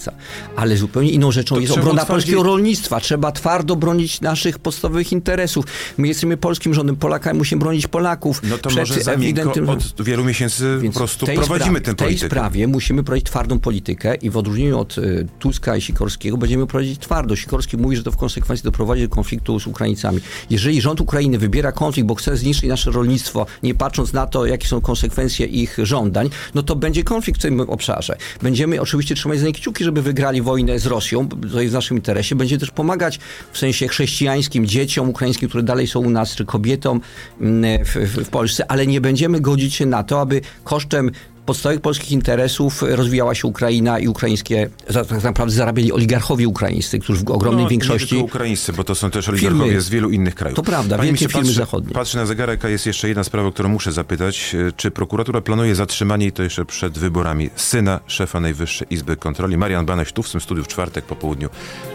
Ale 0.56 0.78
zupełnie 0.78 1.10
inną 1.12 1.32
rzeczą 1.32 1.56
To 1.56 1.62
jest 1.62 1.74
obrona 1.74 1.92
otwarcie- 1.92 2.08
polskiego 2.08 2.44
rolnictwa. 2.44 3.00
Trzeba 3.00 3.32
twardo 3.32 3.76
bronić 3.76 4.22
naszych 4.22 4.60
podstawowych 4.60 5.12
interesów. 5.12 5.66
My 5.98 6.08
jesteśmy 6.08 6.38
polskim 6.38 6.74
rządem, 6.74 6.96
Polakami 6.96 7.38
musimy 7.38 7.60
bronić 7.60 7.88
Polaków. 7.88 8.42
No 8.44 8.58
to 8.58 8.70
przed 8.70 8.80
może 8.80 9.02
za 9.02 9.14
od 9.14 10.02
wielu 10.06 10.24
miesięcy 10.26 10.74
po 10.76 10.82
więc 10.82 10.96
prostu 10.96 11.26
w 11.26 11.30
tej 11.30 11.38
prowadzimy 11.38 11.80
sprawie, 11.80 11.82
tę 11.86 11.92
W 11.92 11.96
tej 11.96 12.08
politykę. 12.08 12.28
sprawie 12.36 12.68
musimy 12.68 13.04
prowadzić 13.04 13.26
twardą 13.26 13.60
politykę 13.60 14.16
i 14.16 14.30
w 14.30 14.38
odróżnieniu 14.38 14.80
od 14.80 14.98
y, 14.98 15.28
Tuska 15.40 15.76
i 15.78 15.82
Sikorskiego 15.82 16.38
będziemy 16.38 16.68
prowadzić 16.68 17.00
twardo. 17.00 17.36
Sikorski 17.36 17.78
mówi, 17.78 17.96
że 17.96 18.04
to 18.04 18.12
w 18.12 18.18
konsekwencji 18.18 18.64
doprowadzi 18.64 19.02
do 19.02 19.10
konfliktu 19.10 19.60
z 19.60 19.68
Ukraińcami. 19.68 20.20
Jeżeli 20.50 20.82
rząd 20.82 21.02
Ukrainy 21.02 21.38
wybiera 21.38 21.72
konflikt, 21.72 22.08
bo 22.08 22.16
chce 22.16 22.38
zniszczyć 22.38 22.70
nasze 22.70 22.92
rolnictwo, 22.92 23.46
nie 23.64 23.76
patrząc 23.76 24.14
na 24.14 24.28
to, 24.28 24.46
jakie 24.46 24.68
są 24.68 24.82
konsekwencje 24.82 25.46
ich 25.46 25.78
żądań, 25.84 26.30
no 26.56 26.64
to 26.64 26.76
będzie 26.76 27.04
konflikt 27.04 27.40
w 27.40 27.42
tym 27.44 27.60
obszarze. 27.62 28.18
Będziemy 28.42 28.82
oczywiście 28.82 29.16
trzymać 29.16 29.40
za 29.40 29.46
nich 29.48 29.56
kciuki, 29.56 29.84
żeby 29.90 30.02
wygrali 30.02 30.42
wojnę 30.42 30.80
z 30.80 30.86
Rosją, 30.86 31.28
to 31.28 31.62
jest 31.62 31.72
w 31.72 31.74
naszym 31.74 31.98
interesie. 31.98 32.36
Będziemy 32.36 32.60
też 32.60 32.72
pomagać 32.72 33.20
w 33.52 33.58
sensie 33.58 33.88
chrześcijańskim 33.88 34.66
dzieciom 34.66 35.10
ukraińskim, 35.10 35.50
które 35.50 35.64
dalej 35.64 35.88
są 35.88 36.00
u 36.00 36.10
nas, 36.10 36.36
czy 36.36 36.46
kobietom 36.46 37.02
mm, 37.42 37.86
w, 37.86 37.96
w, 37.96 38.26
w 38.26 38.30
Polsce, 38.30 38.72
ale 38.72 38.88
nie 38.88 39.02
będziemy 39.02 39.42
godzić 39.42 39.74
się 39.76 39.86
na 39.86 40.04
to, 40.04 40.22
aby 40.22 40.42
kosztem 40.64 41.12
podstawowych 41.46 41.82
polskich 41.82 42.12
interesów 42.12 42.82
rozwijała 42.82 43.36
się 43.36 43.48
Ukraina 43.48 44.00
i 44.00 44.08
ukraińskie, 44.08 44.70
tak 44.94 45.24
naprawdę 45.24 45.54
zarabiali 45.56 45.92
oligarchowie 45.92 46.48
ukraińscy, 46.48 47.00
którzy 47.00 47.26
w 47.26 47.32
ogromnej 47.32 47.64
no, 47.64 47.70
większości... 47.70 48.16
Nie 48.16 48.22
tylko 48.22 48.36
ukraińscy, 48.36 48.74
bo 48.74 48.84
to 48.84 48.96
są 48.96 49.12
też 49.12 49.30
oligarchowie 49.30 49.66
Firmy. 49.66 49.82
z 49.82 49.90
wielu 49.90 50.10
innych 50.10 50.36
krajów. 50.36 50.56
To 50.56 50.64
prawda, 50.64 50.98
Panie 50.98 51.10
wielkie 51.10 51.28
firmy 51.28 51.42
patrzę, 51.42 51.54
zachodnie. 51.54 51.94
Patrzę 51.94 52.18
na 52.18 52.26
zegarek, 52.26 52.66
a 52.66 52.70
jest 52.70 52.86
jeszcze 52.86 53.08
jedna 53.08 53.24
sprawa, 53.24 53.48
o 53.48 53.52
którą 53.52 53.70
muszę 53.70 53.92
zapytać. 53.92 54.56
E, 54.56 54.72
Czy 54.72 54.92
prokuratura 54.92 55.42
planuje 55.42 55.76
zatrzymanie, 55.76 56.26
i 56.26 56.32
to 56.32 56.44
jeszcze 56.44 56.66
przed 56.66 57.00
wyborami, 57.00 57.50
syna 57.56 58.00
szefa 58.08 58.40
Najwyższej 58.40 58.88
Izby 58.90 59.16
Kontroli? 59.16 59.58
Marian 59.58 59.86
Banaś 59.86 60.14
tu 60.14 60.24
w 60.24 60.32
tym 60.32 60.42
studiu 60.42 60.64
w 60.64 60.68
czwartek 60.68 61.06
po 61.06 61.16
południu 61.16 61.50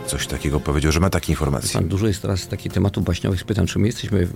coś 0.06 0.26
takiego 0.26 0.60
powiedział, 0.60 0.92
że 0.92 1.00
ma 1.00 1.10
takie 1.10 1.32
informacje. 1.32 1.72
Pan, 1.80 1.88
dużo 1.88 2.06
jest 2.06 2.22
teraz 2.22 2.48
takich 2.48 2.72
tematów 2.72 3.04
baśniowych. 3.04 3.40
Spytam, 3.40 3.66
czy 3.66 3.78
my 3.78 3.86
jesteśmy, 3.86 4.26
w- 4.26 4.32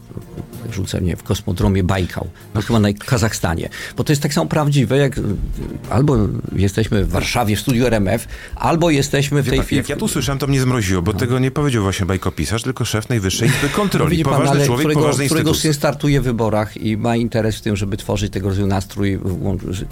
jak 0.67 0.75
rzucę, 0.75 1.01
nie, 1.01 1.17
w 1.17 1.23
kosmodromie 1.23 1.83
Bajkał, 1.85 2.29
no 2.55 2.63
chyba 2.63 2.81
na 2.81 2.93
Kazachstanie. 2.93 3.69
Bo 3.97 4.05
to 4.05 4.13
jest 4.13 4.23
tak 4.23 4.35
samo 4.35 4.47
prawdziwe, 4.47 4.97
jak 4.99 5.21
albo 5.91 6.17
jesteśmy 6.57 7.05
w 7.05 7.11
Warszawie 7.11 7.57
w 7.57 7.61
studiu 7.61 7.87
RMF, 7.87 8.29
albo 8.57 8.91
jesteśmy 8.91 9.43
w 9.43 9.45
Wie 9.45 9.51
tej 9.51 9.61
chwili... 9.63 9.77
jak 9.79 9.89
ja 9.89 9.97
tu 9.97 10.09
słyszałem, 10.09 10.39
to 10.39 10.47
mnie 10.47 10.61
zmroziło, 10.61 11.03
bo 11.03 11.13
tego 11.13 11.39
nie 11.39 11.51
powiedział 11.51 11.83
właśnie 11.83 12.07
bajkopisarz, 12.07 12.63
tylko 12.63 12.85
szef 12.85 13.09
Najwyższej 13.09 13.49
Izby 13.49 13.69
Kontroli. 13.69 14.25
Pan, 14.25 14.33
Poważny 14.33 14.67
człowiek, 14.67 14.81
którego, 14.85 15.01
poważnej 15.01 15.27
którego 15.27 15.55
syn 15.55 15.75
startuje 15.75 16.21
w 16.21 16.25
wyborach 16.25 16.77
i 16.77 16.97
ma 16.97 17.17
interes 17.17 17.57
w 17.57 17.61
tym, 17.61 17.77
żeby 17.77 17.97
tworzyć 17.97 18.33
tego 18.33 18.49
rodzaju 18.49 18.67
nastrój, 18.67 19.19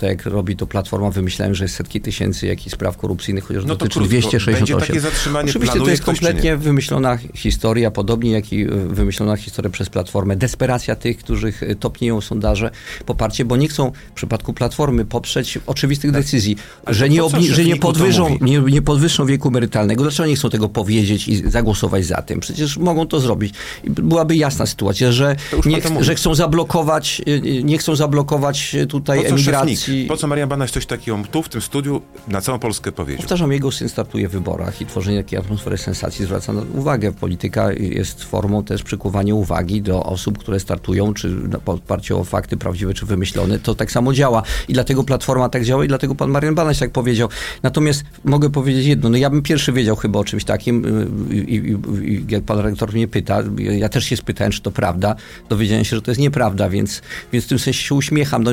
tak 0.00 0.02
jak 0.02 0.26
robi 0.26 0.56
to 0.56 0.66
Platforma, 0.66 1.10
wymyślałem, 1.10 1.54
że 1.54 1.64
jest 1.64 1.74
setki 1.74 2.00
tysięcy 2.00 2.46
jakichś 2.46 2.74
spraw 2.74 2.96
korupcyjnych, 2.96 3.44
chociaż 3.44 3.64
No 3.64 3.68
to 3.68 3.76
dotyczy 3.76 3.94
krótko, 3.98 4.08
268. 4.08 4.66
będzie 4.76 4.86
takie 4.86 5.00
zatrzymanie, 5.00 5.48
Oczywiście 5.50 5.65
to 5.66 5.72
planuje 5.72 5.90
jest 5.90 6.05
kompletnie 6.05 6.57
wymyślona 6.57 7.18
historia, 7.35 7.90
podobnie 7.90 8.31
jak 8.31 8.52
i 8.52 8.62
y, 8.62 8.66
wymyślona 8.70 9.37
historia 9.37 9.70
przez 9.70 9.88
Platformę. 9.88 10.37
Desperacja 10.37 10.96
tych, 10.96 11.18
którzy 11.18 11.52
y, 11.62 11.76
topnieją 11.81 12.20
sondaże, 12.20 12.70
poparcie, 13.07 13.44
bo 13.44 13.57
nie 13.57 13.68
chcą 13.68 13.92
w 14.11 14.12
przypadku 14.12 14.52
Platformy 14.52 15.05
poprzeć 15.05 15.59
oczywistych 15.66 16.11
decyzji, 16.11 16.57
że 16.87 17.07
to 17.07 17.12
nie, 17.12 17.22
obni- 17.22 17.52
że 17.52 17.64
nie 17.64 17.76
to 17.76 17.92
mówi? 18.29 18.38
nie, 18.40 18.59
nie 18.61 18.83
podwyższą 18.83 19.26
wieku 19.26 19.48
emerytalnego. 19.48 20.02
Dlaczego 20.02 20.29
nie 20.29 20.37
chcą 20.37 20.50
tego 20.50 20.68
powiedzieć 20.68 21.29
i 21.29 21.50
zagłosować 21.50 22.07
za 22.07 22.22
tym? 22.22 22.40
Przecież 22.40 22.79
mogą 22.79 23.07
to 23.07 23.20
zrobić. 23.20 23.55
Byłaby 23.85 24.37
jasna 24.37 24.66
sytuacja, 24.66 25.12
że, 25.12 25.37
To 25.50 25.68
nie, 25.68 25.83
to 25.83 26.05
że 26.05 26.14
chcą 26.14 26.35
zablokować, 26.35 27.22
y, 27.29 27.62
nie 27.64 27.79
chcą 27.79 27.96
zablokować 27.96 28.76
tutaj 28.88 29.20
Po 29.22 29.26
emigracji. 29.26 30.07
Po 30.09 30.16
co 30.16 30.26
Marian 30.26 30.48
Banaś 30.48 30.70
coś 30.70 30.87
takiego 30.87 31.18
tu 31.31 31.42
w 31.42 31.48
tym 31.48 31.61
studiu 31.61 32.02
na 32.29 32.40
całą 32.40 32.59
Polskę 32.59 32.92
powiedział? 32.92 33.16
Powtarzam, 33.22 33.52
jego 33.52 33.72
syn 33.72 33.88
startuje 33.88 34.29
w 34.29 34.33
wyborach 34.33 34.81
i 34.81 34.87
tworzenie 34.87 35.22
takiej 35.22 35.38
atmosfery 35.38 35.56
sensacji 35.77 36.25
zwraca 36.25 36.53
uwagę. 36.75 37.12
Polityka 37.12 37.73
jest 37.73 38.25
formą 38.25 38.64
też 38.64 38.83
przykuwania 38.83 39.35
uwagi 39.35 39.83
do 39.83 40.03
osób, 40.03 40.38
które 40.38 40.61
startują, 40.61 41.14
czy 41.14 41.29
na 41.29 41.59
oparciu 41.66 42.21
o 42.21 42.25
fakty 42.25 42.57
prawdziwe, 42.57 42.95
czy 42.95 43.07
wymyślone. 43.07 43.59
To 43.59 43.75
tak 43.75 43.92
samo 43.92 44.12
działa 44.12 44.42
i 44.69 44.73
dlatego 44.73 45.05
Platforma 45.05 45.49
tak 45.49 45.64
działa 45.64 45.85
i 45.85 45.88
dlatego 45.88 46.14
pan 46.14 46.31
Marian 46.31 46.55
Banaś 46.55 46.79
tak 46.79 46.90
powiedział. 46.90 47.29
Natomiast 47.62 48.05
mogę 48.25 48.51
powiedzieć 48.51 48.87
jedno, 48.87 49.09
no 49.09 49.16
ja 49.16 49.31
bym 49.31 49.42
pierwszy 49.42 49.73
wiedział 49.73 49.97
chyba 49.97 50.19
o 50.19 50.25
czymś 50.25 50.45
takim 50.45 50.85
y, 50.85 51.35
i, 51.35 51.55
i, 51.55 51.77
i 52.12 52.25
jak 52.29 52.45
pan 52.45 52.59
rektor 52.59 52.92
mnie 52.92 53.09
pyta, 53.09 53.42
ja 53.59 53.88
też 53.88 54.05
się 54.05 54.16
spytałem, 54.16 54.53
czy 54.53 54.62
to 54.62 54.71
prawda, 54.71 55.16
dowiedziałem 55.49 55.85
się, 55.85 55.97
że 55.97 56.03
to 56.03 56.11
jest 56.11 56.21
nieprawda, 56.21 56.69
więc, 56.69 57.03
więc 57.33 57.45
w 57.45 57.49
tym 57.49 57.59
sensie 57.59 57.83
się 57.83 57.95
uśmiecham. 57.95 58.42
No, 58.42 58.51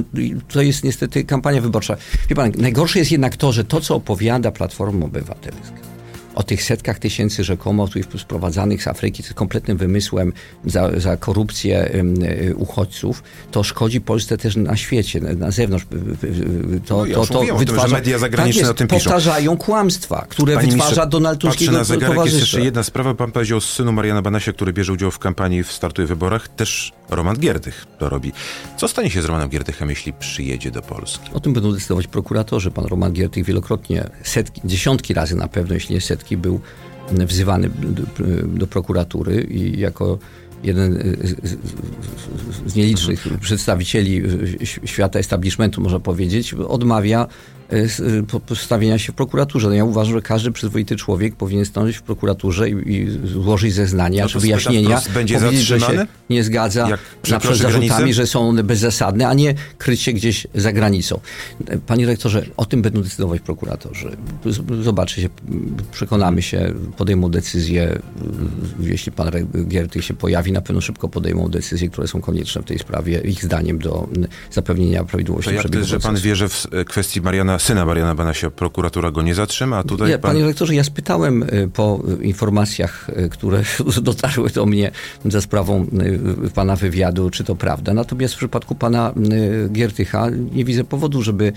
to 0.48 0.62
jest 0.62 0.84
niestety 0.84 1.24
kampania 1.24 1.62
wyborcza. 1.62 1.98
Wie 2.30 2.36
pan, 2.36 2.52
najgorsze 2.58 3.00
jest 3.00 3.12
jednak 3.12 3.38
to, 3.38 3.52
że 3.52 3.63
to, 3.63 3.82
co 3.82 3.96
opowiada 3.96 4.52
Platforma 4.52 5.06
Obywatelska, 5.06 5.92
o 6.36 6.43
tych 6.43 6.63
setkach 6.63 7.00
tysięcy 7.00 7.43
rzekomo 7.43 7.88
tu 8.12 8.19
sprowadzanych 8.19 8.84
z 8.84 8.88
Afryki, 8.88 9.24
jest 9.24 9.34
kompletnym 9.34 9.78
wymysłem 9.78 10.34
za, 10.65 11.00
za 11.00 11.17
korupcję 11.17 12.04
uchodźców, 12.56 13.24
to 13.52 13.63
szkodzi 13.63 14.02
Polsce 14.02 14.38
też 14.38 14.56
na 14.56 14.76
świecie, 14.76 15.22
na, 15.22 15.52
zewnątrz. 15.52 15.86
To, 16.86 16.98
No 16.98 17.06
ja 17.06 17.15
to, 17.15 17.26
to 17.26 17.34
mówiłem 17.34 17.56
o 17.56 17.60
tym, 17.60 17.67
że 17.67 17.74
wytwarza, 17.74 17.96
media 17.96 18.17
zagraniczne 18.17 18.62
tak 18.62 18.67
jest, 18.67 18.72
o 18.72 18.74
tym 18.74 18.88
piszą. 18.88 19.04
powtarzają 19.04 19.58
kłamstwa, 19.58 20.26
które 20.30 20.56
Panie 20.56 20.72
wytwarza 20.72 21.06
Donald 21.06 21.39
Tusk 21.39 21.62
i 21.62 21.69
na 21.69 21.80
jest 22.26 22.39
jeszcze 22.39 22.62
jedna 22.62 22.84
sprawa. 22.84 23.13
Pan 23.15 23.32
powiedział 23.32 23.58
o 23.58 23.62
synu 23.62 23.91
Mariana 23.91 24.22
Banasia, 24.22 24.54
który 24.54 24.74
bierze 24.74 24.93
udział 24.93 25.12
w 25.12 25.19
kampanii 25.19 25.63
w 25.63 25.72
Startuje 25.72 26.06
w 26.06 26.10
Wyborach. 26.10 26.48
Też 26.48 26.93
Roman 27.10 27.36
Gierdych 27.39 27.86
to 28.00 28.10
robi. 28.10 28.32
Co 28.78 28.88
stanie 28.88 29.10
się 29.10 29.22
z 29.22 29.26
Romanem 29.26 29.50
Gierdychem, 29.50 29.89
jeśli 29.89 30.13
przyjedzie 30.13 30.72
do 30.72 30.82
Polski? 30.82 31.30
O 31.34 31.39
tym 31.39 31.54
będą 31.54 31.72
decydować 31.72 32.08
prokuratorzy. 32.08 32.72
Pan 32.72 32.86
Roman 32.86 33.13
Giertych 33.13 33.46
wielokrotnie, 33.46 34.10
setki, 34.24 34.62
dziesiątki 34.65 35.13
razy 35.13 35.36
na 35.36 35.48
pewno, 35.48 35.74
jeśli 35.74 35.96
nie 35.96 36.02
setki, 36.02 36.22
był 36.38 36.59
wzywany 37.09 37.69
do, 38.47 38.67
prokuratury 38.67 39.41
i 39.41 39.79
jako 39.79 40.19
jeden 40.63 41.15
z, 42.65 42.75
nielicznych 42.75 43.27
przedstawicieli 43.41 44.23
świata 44.86 45.19
establishmentu, 45.19 45.81
można 45.81 45.99
powiedzieć, 45.99 46.53
odmawia 46.53 47.27
e, 47.73 48.39
postawienia 48.47 48.97
się 48.99 49.12
w 49.13 49.15
prokuraturze. 49.15 49.67
No 49.67 49.73
ja 49.73 49.86
uważam, 49.86 50.13
że 50.13 50.21
każdy 50.21 50.51
przyzwoity 50.51 50.95
człowiek 50.95 51.36
powinien 51.36 51.65
stanąć 51.65 51.95
w 51.97 52.01
prokuraturze 52.01 52.69
i, 52.69 52.93
i 52.95 53.27
złożyć 53.27 53.73
zeznania 53.73 54.23
No 54.23 54.27
czy 54.29 54.33
to 54.33 54.39
wyjaśnienia. 54.39 55.01
będzie 55.13 55.39
powiedzieć, 55.39 55.62
że 55.65 55.79
się 55.79 56.07
nie 56.29 56.43
zgadza 56.43 56.89
Jak 56.89 56.99
na 57.29 57.39
przykład 57.39 57.59
zarzutami, 57.59 57.88
granicę? 57.88 58.13
że 58.13 58.27
są 58.27 58.49
one 58.49 58.63
bezzasadne, 58.63 59.27
a 59.27 59.33
nie 59.33 59.53
kryć 59.77 60.01
się 60.01 60.13
gdzieś 60.13 60.47
za 60.55 60.73
granicą. 60.73 61.19
Panie 61.88 62.05
rektorze, 62.05 62.45
o 62.57 62.65
tym 62.65 62.81
będą 62.81 63.01
decydować 63.01 63.41
prokuratorzy. 63.41 64.17
Zobaczy 64.81 65.21
się, 65.21 65.29
przekonamy 65.91 66.41
się, 66.41 66.73
podejmą 66.97 67.29
decyzję. 67.31 67.99
Jeśli 68.79 69.12
pan 69.12 69.31
Giertych 69.67 70.05
się 70.05 70.13
pojawi, 70.13 70.51
na 70.51 70.62
pewno 70.62 70.81
szybko 70.81 71.09
podejmą 71.09 71.47
decyzje, 71.49 71.89
które 71.89 72.07
są 72.07 72.21
konieczne 72.21 72.62
w 72.62 72.65
tej 72.65 72.79
sprawie, 72.79 73.19
ich 73.21 73.43
zdaniem, 73.43 73.79
do 73.79 74.07
zapewnienia 74.51 75.03
prawidłowości 75.03 75.49
To 75.49 75.53
jak 75.55 75.63
to 75.63 75.69
przebiegu 75.69 75.79
jest, 75.79 75.89
że 75.89 75.99
pan 75.99 76.01
procesu. 76.12 76.25
wie, 76.25 76.36
że 76.36 76.49
w 76.49 76.67
e, 76.71 76.86
kwestii 76.86 77.21
Mariana, 77.21 77.59
syna 77.63 77.86
Mariana 77.86 78.15
Banasia 78.15 78.49
prokuratura 78.49 79.12
go 79.12 79.21
nie 79.21 79.36
zatrzyma, 79.36 79.78
a 79.78 79.84
tutaj 79.84 80.10
Nie, 80.10 80.17
pan... 80.17 80.32
Panie 80.32 80.45
rektorze, 80.45 80.76
ja 80.76 80.84
spytałem 80.84 81.43
y, 81.43 81.69
po 81.73 81.99
informacjach, 82.21 83.10
y, 83.10 83.30
które 83.30 83.63
dotarły 84.02 84.49
do 84.49 84.65
mnie 84.65 84.91
za 85.26 85.41
sprawą 85.41 85.88
y, 86.45 86.49
pana 86.49 86.76
wywiadu, 86.76 87.30
czy 87.30 87.43
to 87.43 87.56
prawda. 87.56 87.93
Natomiast 87.93 88.34
w 88.34 88.38
przypadku 88.38 88.76
pana 88.76 89.13
Giertycha 89.71 90.30
nie 90.52 90.65
widzę 90.65 90.84
powodu, 90.84 91.21
żeby 91.21 91.54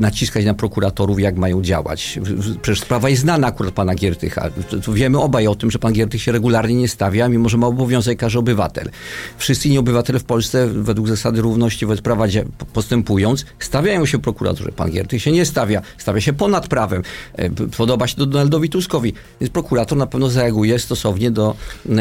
naciskać 0.00 0.44
na 0.44 0.54
prokuratorów, 0.54 1.20
jak 1.20 1.36
mają 1.36 1.62
działać. 1.62 2.18
Przecież 2.62 2.80
sprawa 2.80 3.08
jest 3.08 3.22
znana 3.22 3.46
akurat 3.46 3.74
pana 3.74 3.94
Giertycha. 3.94 4.50
Wiemy 4.92 5.18
obaj 5.18 5.46
o 5.46 5.54
tym, 5.54 5.70
że 5.70 5.78
pan 5.78 5.92
Giertych 5.92 6.22
się 6.22 6.32
regularnie 6.32 6.74
nie 6.74 6.88
stawia, 6.88 7.28
mimo 7.28 7.48
że 7.48 7.56
ma 7.56 7.66
obowiązek 7.66 8.18
każdy 8.18 8.38
obywatel. 8.38 8.90
Wszyscy 9.38 9.68
inni 9.68 9.78
obywatele 9.78 10.18
w 10.18 10.24
Polsce, 10.24 10.66
według 10.66 11.08
zasady 11.08 11.40
równości 11.40 11.86
wobec 11.86 12.00
prawa 12.00 12.26
postępując, 12.72 13.46
stawiają 13.58 14.06
się 14.06 14.18
prokuraturze. 14.32 14.72
Pan 14.72 14.90
Giertych 14.90 15.22
się 15.22 15.32
nie 15.32 15.46
stawia, 15.46 15.82
stawia 15.98 16.20
się 16.20 16.32
ponad 16.32 16.68
prawem. 16.68 17.02
E, 17.34 17.50
Podoba 17.76 18.06
się 18.06 18.16
to 18.16 18.26
Donaldowi 18.26 18.68
Tuskowi. 18.68 19.12
Więc 19.40 19.52
prokurator 19.52 19.98
na 19.98 20.06
pewno 20.06 20.28
zareaguje 20.30 20.78
stosownie 20.78 21.30
do 21.30 21.54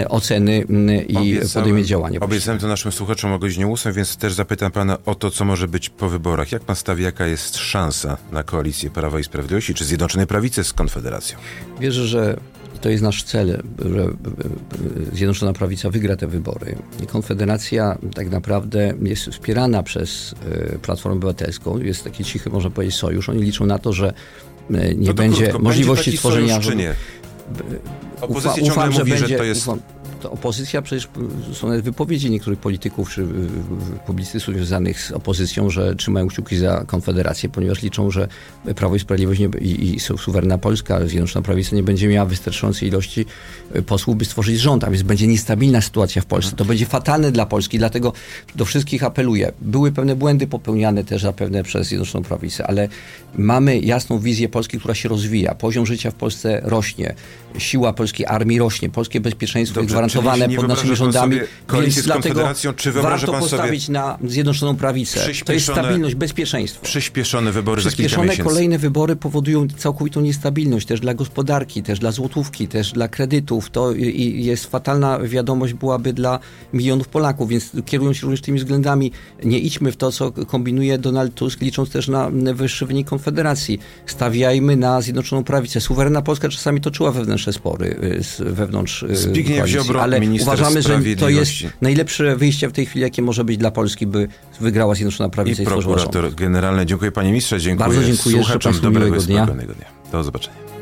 oceny 0.10 0.66
i 1.08 1.16
Obiecałem- 1.16 1.54
podejmie 1.54 1.84
działania. 1.86 2.20
Obiecałem 2.20 2.60
to 2.60 2.68
naszym 2.68 2.92
słuchaczom 2.92 3.32
o 3.34 3.40
godzinie 3.40 3.68
8, 3.68 3.94
więc 3.94 4.18
też 4.18 4.34
zapytam 4.34 4.72
pana 4.72 4.98
o 5.06 5.16
to, 5.16 5.32
co 5.32 5.46
może 5.46 5.68
być 5.68 5.90
po 5.90 6.10
wyborach. 6.10 6.52
Jak 6.52 6.62
pan 6.64 6.76
stawi, 6.76 7.04
jaka 7.04 7.26
jest 7.28 7.58
szansa 7.58 8.18
na 8.32 8.44
koalicję 8.44 8.90
Prawa 8.90 9.20
i 9.20 9.24
Sprawiedliwości, 9.24 9.74
czy 9.74 9.86
Zjednoczonej 9.86 10.28
Prawicy 10.28 10.64
z 10.64 10.74
Konfederacją? 10.74 11.38
Wierzę, 11.80 12.08
że 12.08 12.38
to 12.82 12.90
jest 12.90 13.04
nasz 13.04 13.24
cel, 13.24 13.64
że 13.86 14.02
e, 14.02 15.16
Zjednoczona 15.16 15.54
Prawica 15.54 15.90
wygra 15.90 16.16
te 16.16 16.28
wybory. 16.28 16.76
Konfederacja 17.08 17.98
tak 18.16 18.30
naprawdę 18.30 18.94
jest 19.02 19.26
wspierana 19.26 19.84
przez 19.84 20.36
e, 20.52 20.80
Platformę 20.80 21.18
Obywatelską. 21.18 21.80
Jest 21.80 22.04
taki 22.04 22.24
cichy, 22.24 22.50
można 22.50 22.70
powiedzieć, 22.70 22.96
sojusz. 22.96 23.30
Oni 23.30 23.44
liczą 23.44 23.66
na 23.66 23.80
to, 23.80 23.94
że 23.94 24.14
e, 24.72 24.96
nie 24.96 25.00
No 25.00 25.08
to 25.08 25.14
będzie 25.14 25.44
krótko, 25.44 25.60
możliwości 25.60 26.12
będzie 26.12 26.12
taki 26.12 26.18
stworzenia... 26.18 26.54
Sojusz, 26.54 26.68
czy 26.68 26.76
nie? 26.76 26.94
Opozycja 28.22 28.52
Ufa- 28.52 28.56
ciągle 28.56 28.74
ufam, 28.74 28.94
mówi, 28.94 29.12
że, 29.12 29.20
będzie- 29.20 29.38
to 29.38 29.44
jest... 29.44 29.62
Ufam, 29.62 29.80
to 30.28 30.34
opozycja, 30.34 30.82
przecież 30.82 31.08
są 31.54 31.68
nawet 31.68 31.86
wypowiedzi 31.86 32.32
niektórych 32.32 32.60
polityków 32.60 33.10
czy 33.10 33.22
y, 33.22 33.26
y, 33.26 33.28
publicystów 34.06 34.56
związanych 34.56 35.02
z 35.02 35.12
opozycją, 35.12 35.70
że 35.70 35.96
trzymają 35.96 36.28
kciuki 36.28 36.58
za 36.58 36.84
Konfederację, 36.88 37.50
ponieważ 37.50 37.82
liczą, 37.82 38.12
że 38.12 38.28
Prawo 38.76 38.96
i 38.96 39.00
Sprawiedliwość 39.00 39.40
nie, 39.40 39.50
i, 39.62 39.96
i 39.96 40.00
su- 40.00 40.18
suwerenna 40.18 40.58
Polska, 40.58 41.08
Zjednoczona 41.08 41.44
Prawica 41.44 41.76
nie 41.76 41.84
będzie 41.84 42.08
miała 42.08 42.26
wystarczającej 42.26 42.90
ilości 42.90 43.26
y, 43.76 43.82
posłów, 43.82 44.18
by 44.18 44.26
stworzyć 44.26 44.60
rząd, 44.60 44.84
a 44.84 44.92
więc 44.92 45.04
będzie 45.04 45.28
niestabilna 45.28 45.82
sytuacja 45.82 46.22
w 46.22 46.26
Polsce. 46.26 46.56
To 46.56 46.66
będzie 46.66 46.86
fatalne 46.86 47.32
dla 47.32 47.46
Polski, 47.46 47.78
dlatego 47.78 48.14
do 48.56 48.66
wszystkich 48.66 49.04
apeluję. 49.04 49.52
Były 49.62 49.92
pewne 49.92 50.16
błędy 50.16 50.48
popełniane 50.48 51.04
też 51.04 51.22
zapewne 51.22 51.64
przez 51.64 51.88
Zjednoczoną 51.88 52.24
Prawicę, 52.24 52.68
ale 52.68 52.88
mamy 53.36 53.80
jasną 53.80 54.20
wizję 54.20 54.50
Polski, 54.50 54.80
która 54.80 54.96
się 54.96 55.10
rozwija. 55.10 55.56
Poziom 55.56 55.86
życia 55.86 56.12
w 56.12 56.16
Polsce 56.16 56.62
rośnie, 56.64 57.16
siła 57.58 57.94
polskiej 57.94 58.26
armii 58.26 58.60
rośnie, 58.60 58.90
polskie 58.90 59.20
bezpieczeństwo 59.20 59.80
jest 59.80 59.90
Dobrze, 59.90 59.94
gwarantowane 59.94 60.17
pod 60.56 60.68
naszymi 60.68 60.96
rządami, 60.96 61.40
więc 61.74 62.02
dlatego 62.02 62.50
warto 62.94 63.34
postawić 63.34 63.90
na 63.90 64.18
Zjednoczoną 64.24 64.76
Prawicę. 64.76 65.20
To 65.46 65.54
jest 65.54 65.66
stabilność, 65.66 66.16
bezpieczeństwo. 66.16 66.82
Przyspieszone 66.84 67.52
wybory 67.52 67.82
za 67.82 67.90
kilka 67.90 67.98
Przyspieszone 67.98 68.28
miesięcy. 68.28 68.50
kolejne 68.50 68.78
wybory 68.78 69.16
powodują 69.16 69.68
całkowitą 69.78 70.22
niestabilność 70.22 70.88
też 70.88 71.00
dla 71.00 71.14
gospodarki, 71.14 71.84
też 71.84 72.00
dla 72.00 72.12
złotówki, 72.12 72.68
też 72.68 72.92
dla 72.92 73.08
kredytów. 73.08 73.70
To 73.70 73.92
jest 73.92 74.66
fatalna 74.66 75.20
wiadomość 75.20 75.74
byłaby 75.74 76.14
dla 76.14 76.40
milionów 76.74 77.08
Polaków, 77.08 77.50
więc 77.50 77.72
kierując 77.86 78.18
się 78.18 78.22
również 78.22 78.42
tymi 78.42 78.60
względami, 78.60 79.12
nie 79.44 79.60
idźmy 79.60 79.92
w 79.92 79.98
to, 79.98 80.12
co 80.12 80.32
kombinuje 80.32 80.98
Donald 80.98 81.36
Tusk, 81.36 81.62
licząc 81.62 81.90
też 81.90 82.08
na 82.08 82.32
wyższy 82.54 82.86
wynik 82.86 83.08
Konfederacji. 83.08 83.80
Stawiajmy 84.06 84.76
na 84.76 85.02
Zjednoczoną 85.02 85.44
Prawicę. 85.44 85.82
Suwerenna 85.82 86.22
Polska 86.22 86.50
czasami 86.50 86.82
toczyła 86.82 87.12
wewnętrzne 87.12 87.54
spory 87.54 88.00
y, 88.20 88.24
z, 88.24 88.42
wewnątrz 88.42 89.04
y, 89.04 89.16
Zbigniew 89.16 89.58
koalicji, 89.58 89.80
Ziobro, 89.80 89.97
ale 90.02 90.20
minister 90.20 90.54
uważamy, 90.54 90.82
że 90.82 91.00
to 91.20 91.30
jest 91.30 91.52
najlepsze 91.82 92.36
wyjście 92.36 92.70
w 92.70 92.72
tej 92.72 92.86
chwili, 92.86 93.04
jakie 93.04 93.22
może 93.22 93.44
być 93.44 93.58
dla 93.58 93.72
Polski, 93.72 94.08
by 94.08 94.28
wygrała 94.60 94.96
Zjednoczona 94.96 95.30
Prawica 95.30 95.64
i, 95.64 95.66
I 95.66 95.68
prokurator 95.68 96.36
generalny. 96.36 96.86
Dziękuję 96.86 97.12
panie 97.12 97.30
ministrze, 97.30 97.60
dziękuję 97.60 97.90
Bardzo 97.90 98.04
dziękuję, 98.04 98.36
słuchaczom 98.36 98.80
dobrego 98.82 99.22
spokojnego 99.22 99.74
dnia. 99.74 99.86
Do 100.12 100.24
zobaczenia. 100.24 100.77